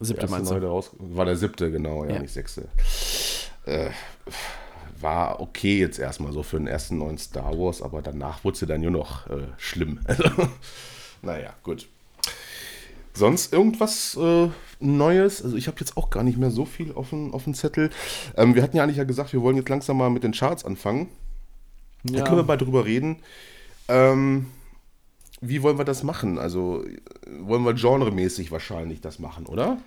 [0.00, 0.56] siebte meinst du?
[0.56, 2.18] Raus, war der siebte, genau, ja, ja.
[2.20, 2.68] nicht sechste.
[3.66, 3.90] Äh,
[5.00, 8.66] war okay jetzt erstmal so für den ersten neuen Star Wars, aber danach wurde sie
[8.66, 10.00] dann nur noch äh, schlimm.
[10.08, 10.24] Also,
[11.22, 11.88] naja, gut.
[13.16, 14.48] Sonst irgendwas äh,
[14.80, 15.42] Neues?
[15.42, 17.90] Also ich habe jetzt auch gar nicht mehr so viel auf dem, auf dem Zettel.
[18.36, 20.64] Ähm, wir hatten ja eigentlich ja gesagt, wir wollen jetzt langsam mal mit den Charts
[20.64, 21.08] anfangen.
[22.02, 22.18] Ja.
[22.18, 23.18] Da können wir mal drüber reden.
[23.86, 24.46] Ähm,
[25.40, 26.38] wie wollen wir das machen?
[26.38, 26.84] Also
[27.40, 29.78] wollen wir genremäßig wahrscheinlich das machen, oder?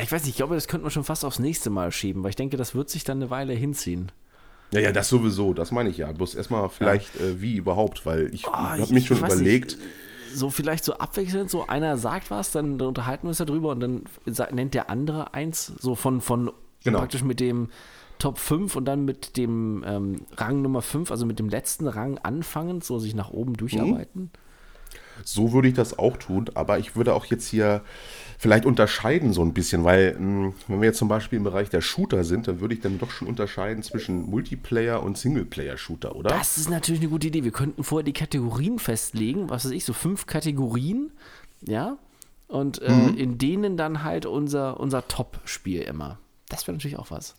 [0.00, 2.30] Ich weiß nicht, ich glaube, das könnten wir schon fast aufs nächste Mal schieben, weil
[2.30, 4.12] ich denke, das wird sich dann eine Weile hinziehen.
[4.72, 6.10] Ja, ja, das sowieso, das meine ich ja.
[6.10, 7.26] Bloß erstmal vielleicht, ja.
[7.26, 9.76] äh, wie überhaupt, weil ich oh, habe mich schon überlegt.
[9.76, 9.88] Nicht
[10.34, 13.80] so vielleicht so abwechselnd, so einer sagt was, dann, dann unterhalten wir uns darüber und
[13.80, 14.04] dann
[14.52, 16.98] nennt der andere eins, so von, von genau.
[16.98, 17.68] praktisch mit dem
[18.18, 22.18] Top 5 und dann mit dem ähm, Rang Nummer 5, also mit dem letzten Rang
[22.18, 24.22] anfangen, so sich nach oben durcharbeiten.
[24.22, 24.30] Mhm.
[25.22, 27.82] So würde ich das auch tun, aber ich würde auch jetzt hier
[28.38, 31.80] vielleicht unterscheiden so ein bisschen, weil hm, wenn wir jetzt zum Beispiel im Bereich der
[31.80, 36.30] Shooter sind, dann würde ich dann doch schon unterscheiden zwischen Multiplayer und Singleplayer-Shooter, oder?
[36.30, 37.44] Das ist natürlich eine gute Idee.
[37.44, 41.10] Wir könnten vorher die Kategorien festlegen, was weiß ich, so fünf Kategorien,
[41.62, 41.96] ja,
[42.48, 43.16] und äh, mhm.
[43.16, 46.18] in denen dann halt unser, unser Top-Spiel immer.
[46.48, 47.36] Das wäre natürlich auch was.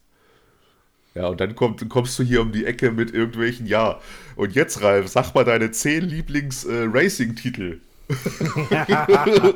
[1.15, 3.99] Ja, und dann komm, kommst du hier um die Ecke mit irgendwelchen, ja,
[4.35, 7.79] und jetzt, Ralf, sag mal deine zehn Lieblings-Racing-Titel.
[8.07, 8.85] Äh,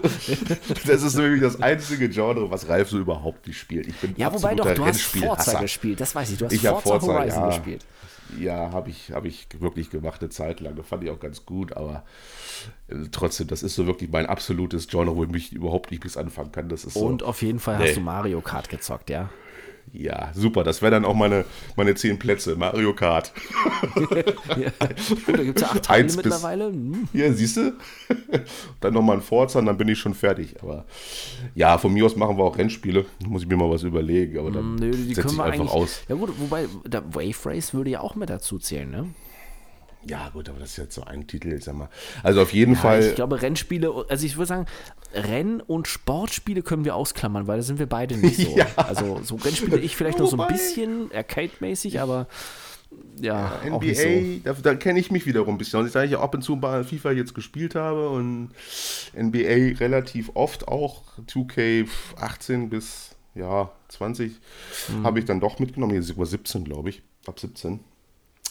[0.87, 3.87] das ist nämlich das einzige Genre, was Ralf so überhaupt nicht spielt.
[3.87, 6.37] Ich bin ja, wobei doch, du hast Forza gespielt, das weiß ich.
[6.37, 7.85] Du hast ich Forza, Forza Horizon ja, gespielt.
[8.39, 10.75] Ja, habe ich, hab ich wirklich gemacht eine Zeit lang.
[10.75, 12.05] Das fand ich auch ganz gut, aber
[12.87, 16.15] äh, trotzdem, das ist so wirklich mein absolutes Genre, wo ich mich überhaupt nicht bis
[16.15, 16.69] anfangen kann.
[16.69, 17.87] Das ist Und so, auf jeden Fall nee.
[17.87, 19.29] hast du Mario Kart gezockt, ja?
[19.91, 20.63] Ja, super.
[20.63, 22.55] Das wäre dann auch meine, meine zehn Plätze.
[22.55, 23.31] Mario Kart.
[23.95, 24.71] ja.
[25.27, 26.67] Oh, da gibt es ja acht Teile mittlerweile.
[26.67, 27.07] Hm.
[27.13, 27.73] Ja, siehst du?
[28.79, 30.61] dann nochmal ein Forza und dann bin ich schon fertig.
[30.61, 30.85] Aber
[31.55, 33.05] ja, von mir aus machen wir auch Rennspiele.
[33.27, 34.37] Muss ich mir mal was überlegen.
[34.37, 36.01] Aber dann Nö, die können wir einfach aus.
[36.07, 39.07] Ja gut, wobei der Wave Race würde ja auch mit dazu zählen, ne?
[40.05, 41.89] Ja, gut, aber das ist jetzt so ein Titel, sag mal.
[42.23, 43.03] Also auf jeden Ja, Fall.
[43.03, 44.65] Ich glaube, Rennspiele, also ich würde sagen,
[45.13, 48.49] Renn- und Sportspiele können wir ausklammern, weil da sind wir beide nicht so.
[48.55, 48.65] Ja.
[48.77, 52.27] Also so Rennspiele ich vielleicht noch so ein Wobei- bisschen Arcade-mäßig, aber
[53.21, 55.79] ja, nicht NBA, da, da kenne ich mich wiederum ein bisschen.
[55.81, 58.49] Und ich sage ja ab und zu bei FIFA jetzt gespielt habe und
[59.15, 64.31] NBA relativ oft auch 2K18 bis ja 20
[64.89, 65.03] Mhm.
[65.03, 65.93] habe ich dann doch mitgenommen.
[65.93, 67.01] Jetzt sogar 17, glaube ich.
[67.27, 67.79] Ab 17.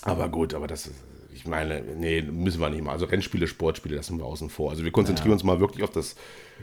[0.03, 0.95] Aber gut, aber das ist,
[1.39, 2.91] ich meine, nee, müssen wir nicht mal.
[2.91, 4.71] Also Rennspiele, Sportspiele lassen wir außen vor.
[4.71, 6.17] Also wir konzentrieren uns mal wirklich auf das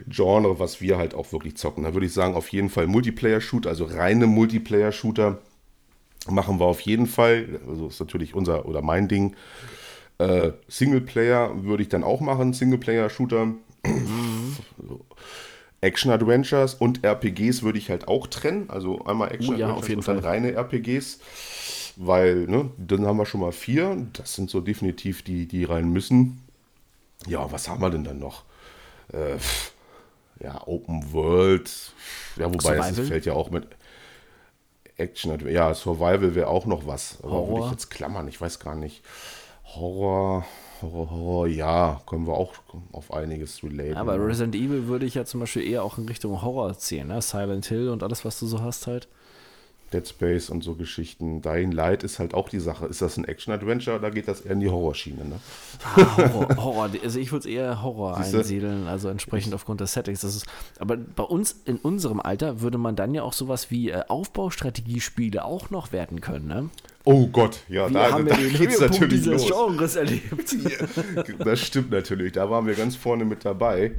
[0.06, 1.84] Genre, was wir halt auch wirklich zocken.
[1.84, 5.38] Da würde ich sagen, auf jeden Fall Multiplayer-Shooter, also reine Multiplayer-Shooter
[6.28, 7.58] machen wir auf jeden Fall.
[7.66, 9.34] Also ist natürlich unser oder mein Ding.
[10.18, 13.54] Äh, Singleplayer würde ich dann auch machen, Singleplayer-Shooter.
[15.80, 18.68] Action-Adventures und RPGs würde ich halt auch trennen.
[18.68, 20.32] Also einmal Action-Adventures auf jeden und dann Fall.
[20.32, 21.20] reine RPGs.
[21.96, 24.06] Weil, ne, dann haben wir schon mal vier.
[24.12, 26.42] Das sind so definitiv die, die rein müssen.
[27.26, 28.44] Ja, was haben wir denn dann noch?
[29.12, 29.38] Äh,
[30.42, 31.70] ja, Open World.
[32.36, 33.06] Ja, wobei das Survival?
[33.06, 33.66] fällt ja auch mit
[34.98, 35.48] Action.
[35.48, 37.18] Ja, Survival wäre auch noch was.
[37.22, 37.66] Aber würde Horror?
[37.66, 39.02] ich jetzt klammern, ich weiß gar nicht.
[39.64, 40.44] Horror,
[40.80, 42.54] Horror, Horror, ja, können wir auch
[42.92, 43.96] auf einiges relaten.
[43.96, 47.20] Aber Resident Evil würde ich ja zum Beispiel eher auch in Richtung Horror zählen, ne?
[47.20, 49.08] Silent Hill und alles, was du so hast halt.
[49.92, 51.42] Dead Space und so Geschichten.
[51.42, 52.86] Dying Light ist halt auch die Sache.
[52.86, 55.24] Ist das ein Action-Adventure oder geht das eher in die Horrorschiene?
[55.24, 55.40] Ne?
[55.84, 56.90] Ah, Horror, Horror.
[57.02, 58.38] Also ich würde es eher Horror Siehste?
[58.38, 60.20] einsiedeln, also entsprechend aufgrund des Settings.
[60.22, 60.46] Das ist,
[60.78, 65.44] aber bei uns in unserem Alter würde man dann ja auch sowas wie äh, Aufbaustrategiespiele
[65.44, 66.70] auch noch werden können, ne?
[67.04, 69.68] Oh Gott, ja, Wir da, haben da ja den geht's natürlich dieses los.
[69.68, 70.56] Genres erlebt.
[71.38, 72.32] Das stimmt natürlich.
[72.32, 73.92] Da waren wir ganz vorne mit dabei.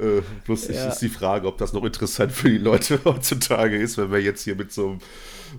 [0.00, 0.88] Äh, bloß ist- Ja.
[0.88, 4.42] ist die Frage, ob das noch interessant für die Leute heutzutage ist, wenn wir jetzt
[4.44, 4.98] hier mit so einem,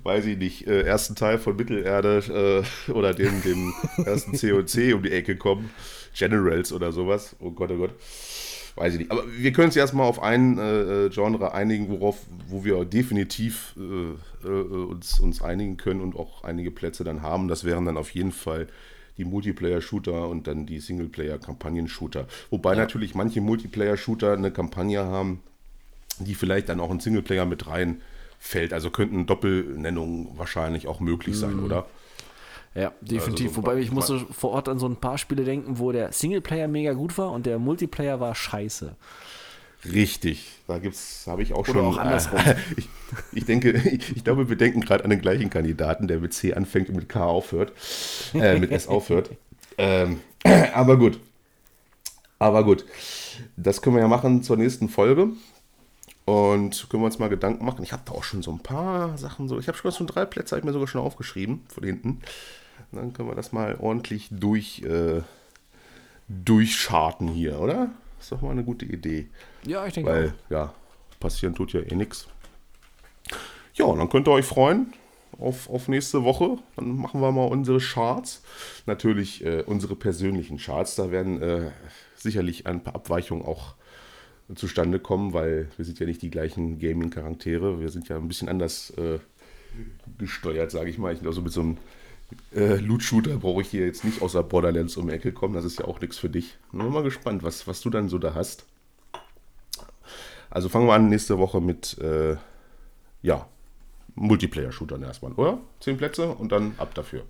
[0.03, 3.73] weiß ich nicht, äh, ersten Teil von Mittelerde äh, oder dem, dem
[4.05, 5.69] ersten COC um die Ecke kommen.
[6.17, 7.35] Generals oder sowas.
[7.39, 7.91] Oh Gott, oh Gott.
[8.75, 9.11] Weiß ich nicht.
[9.11, 12.17] Aber wir können uns erstmal auf ein äh, äh, Genre einigen, worauf,
[12.47, 17.47] wo wir definitiv äh, uns, uns einigen können und auch einige Plätze dann haben.
[17.47, 18.67] Das wären dann auf jeden Fall
[19.19, 22.25] die Multiplayer-Shooter und dann die Singleplayer-Kampagnen-Shooter.
[22.49, 25.41] Wobei natürlich manche Multiplayer-Shooter eine Kampagne haben,
[26.19, 28.73] die vielleicht dann auch in Singleplayer mit reinfällt.
[28.73, 31.85] Also könnten Doppelnennungen wahrscheinlich auch möglich sein, oder?
[32.75, 33.47] Ja, definitiv.
[33.49, 36.67] Also, Wobei ich musste vor Ort an so ein paar Spiele denken, wo der Singleplayer
[36.67, 38.95] mega gut war und der Multiplayer war scheiße.
[39.85, 41.85] Richtig, da gibt's, habe ich auch Oder schon.
[41.85, 42.39] auch andersrum.
[42.39, 42.89] Äh, ich,
[43.31, 46.53] ich denke, ich, ich glaube, wir denken gerade an den gleichen Kandidaten, der mit C
[46.53, 47.71] anfängt und mit K aufhört,
[48.33, 49.31] äh, mit S aufhört.
[49.81, 50.19] Ähm,
[50.73, 51.21] aber gut,
[52.37, 52.83] aber gut,
[53.55, 55.29] das können wir ja machen zur nächsten Folge
[56.25, 57.81] und können wir uns mal Gedanken machen.
[57.83, 59.57] Ich habe da auch schon so ein paar Sachen so.
[59.57, 62.19] Ich habe schon so drei Plätze, habe ich mir sogar schon aufgeschrieben von hinten.
[62.91, 65.21] Dann können wir das mal ordentlich durch äh,
[66.27, 67.89] durchscharten hier, oder?
[68.19, 69.29] Ist doch mal eine gute Idee.
[69.65, 70.73] Ja, ich denke Weil, ja,
[71.19, 72.27] passieren tut ja eh nichts.
[73.73, 74.93] Ja, und dann könnt ihr euch freuen
[75.39, 76.57] auf, auf nächste Woche.
[76.75, 78.43] Dann machen wir mal unsere Charts.
[78.85, 80.95] Natürlich äh, unsere persönlichen Charts.
[80.95, 81.71] Da werden äh,
[82.15, 83.75] sicherlich ein paar Abweichungen auch
[84.55, 87.79] zustande kommen, weil wir sind ja nicht die gleichen Gaming-Charaktere.
[87.79, 89.19] Wir sind ja ein bisschen anders äh,
[90.17, 91.13] gesteuert, sage ich mal.
[91.13, 91.77] Ich glaube, so mit so einem
[92.55, 95.53] äh, Loot-Shooter brauche ich hier jetzt nicht außer Borderlands um die Ecke kommen.
[95.53, 96.57] Das ist ja auch nichts für dich.
[96.71, 98.65] Bin mal gespannt, was, was du dann so da hast.
[100.49, 102.37] Also fangen wir an nächste Woche mit, äh,
[103.21, 103.47] ja,
[104.15, 105.59] Multiplayer-Shootern erstmal, oder?
[105.79, 107.23] Zehn Plätze und dann ab dafür.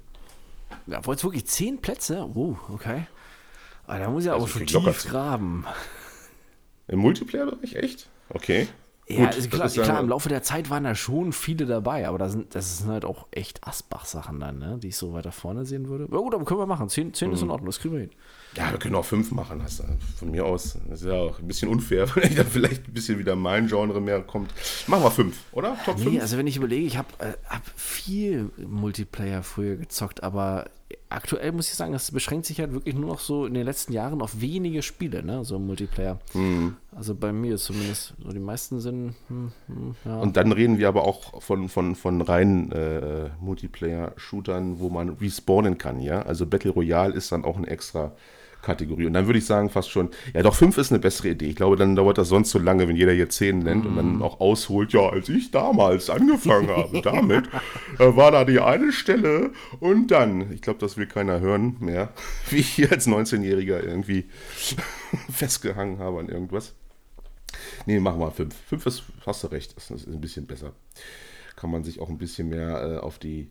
[0.87, 2.27] Ja, wolltest wirklich zehn Plätze?
[2.33, 3.05] Oh, okay.
[3.87, 5.65] Ah, da muss ich aber Also schon krieg locker tief graben.
[6.87, 8.07] Im Multiplayer-Bereich echt?
[8.29, 8.67] Okay.
[9.11, 12.07] Ja, Gut, also klar, ja- klar, im Laufe der Zeit waren da schon viele dabei,
[12.07, 15.31] aber da sind, das sind halt auch echt Asbach-Sachen dann, ne, die ich so weiter
[15.31, 16.07] vorne sehen würde.
[16.11, 16.89] Ja gut, aber können wir machen.
[16.89, 17.33] Zehn, zehn Mhm.
[17.33, 18.11] ist in Ordnung, das kriegen wir hin.
[18.55, 19.83] Ja, wir können auch fünf machen, hast du.
[20.17, 20.77] Von mir aus.
[20.89, 23.99] Das ist ja auch ein bisschen unfair, weil dann vielleicht ein bisschen wieder mein Genre
[23.99, 24.51] mehr kommt.
[24.85, 25.75] Machen wir fünf, oder?
[25.85, 26.21] Top Nee, fünf?
[26.21, 30.65] also wenn ich überlege, ich habe äh, hab viel Multiplayer früher gezockt, aber
[31.09, 33.93] aktuell muss ich sagen, das beschränkt sich halt wirklich nur noch so in den letzten
[33.93, 36.19] Jahren auf wenige Spiele, ne, so Multiplayer.
[36.33, 36.75] Mhm.
[36.95, 38.13] Also bei mir zumindest.
[38.23, 40.19] So die meisten sind, hm, hm, ja.
[40.19, 45.77] Und dann reden wir aber auch von, von, von reinen äh, Multiplayer-Shootern, wo man respawnen
[45.77, 46.21] kann, ja.
[46.21, 48.13] Also Battle Royale ist dann auch eine extra
[48.61, 49.05] Kategorie.
[49.05, 51.47] Und dann würde ich sagen, fast schon, ja doch, fünf ist eine bessere Idee.
[51.47, 54.21] Ich glaube, dann dauert das sonst so lange, wenn jeder hier zehn nennt und dann
[54.21, 57.47] auch ausholt, ja, als ich damals angefangen habe damit,
[57.97, 62.13] äh, war da die eine Stelle und dann, ich glaube, das will keiner hören mehr,
[62.49, 64.25] wie ich hier als 19-Jähriger irgendwie
[65.31, 66.75] festgehangen habe an irgendwas.
[67.85, 68.55] Nee, machen wir fünf.
[68.67, 70.73] Fünf ist, hast du recht, ist, ist ein bisschen besser.
[71.55, 73.49] Kann man sich auch ein bisschen mehr äh, auf die,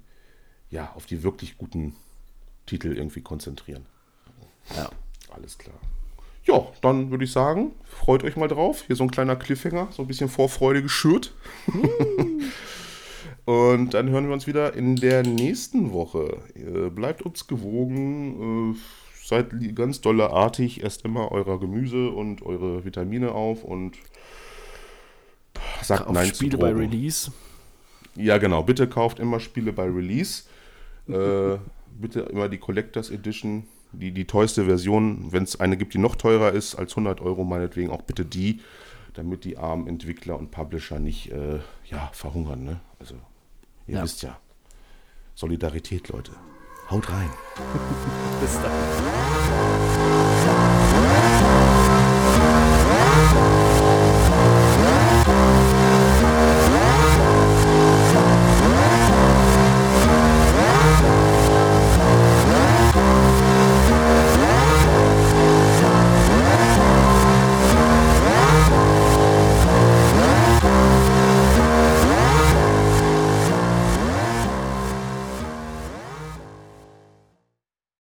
[0.70, 1.96] ja, auf die wirklich guten
[2.66, 3.86] Titel irgendwie konzentrieren.
[4.76, 4.90] Ja.
[5.30, 5.76] Alles klar.
[6.44, 8.84] Ja, dann würde ich sagen, freut euch mal drauf.
[8.86, 11.34] Hier so ein kleiner Cliffhanger, so ein bisschen Vorfreude geschürt.
[13.44, 16.42] Und dann hören wir uns wieder in der nächsten Woche.
[16.94, 18.74] Bleibt uns gewogen.
[18.74, 20.84] Äh, seid ganz dolle artig.
[20.84, 23.96] Esst immer euer Gemüse und eure Vitamine auf und
[25.82, 26.72] sagt Auf Nein Spiele zu bei.
[26.72, 27.32] Release.
[28.16, 28.62] Ja, genau.
[28.62, 30.42] Bitte kauft immer Spiele bei Release.
[31.08, 31.56] Äh,
[31.98, 35.32] bitte immer die Collectors Edition, die, die teuerste Version.
[35.32, 38.60] Wenn es eine gibt, die noch teurer ist als 100 Euro, meinetwegen auch bitte die,
[39.14, 42.64] damit die armen Entwickler und Publisher nicht äh, ja, verhungern.
[42.64, 42.80] Ne?
[43.00, 43.14] Also,
[43.86, 44.02] ihr Ja.
[44.02, 44.38] wisst ja.
[45.34, 46.32] Solidarität, Leute.
[46.90, 47.30] Haut rein.
[48.40, 48.72] Bis dann.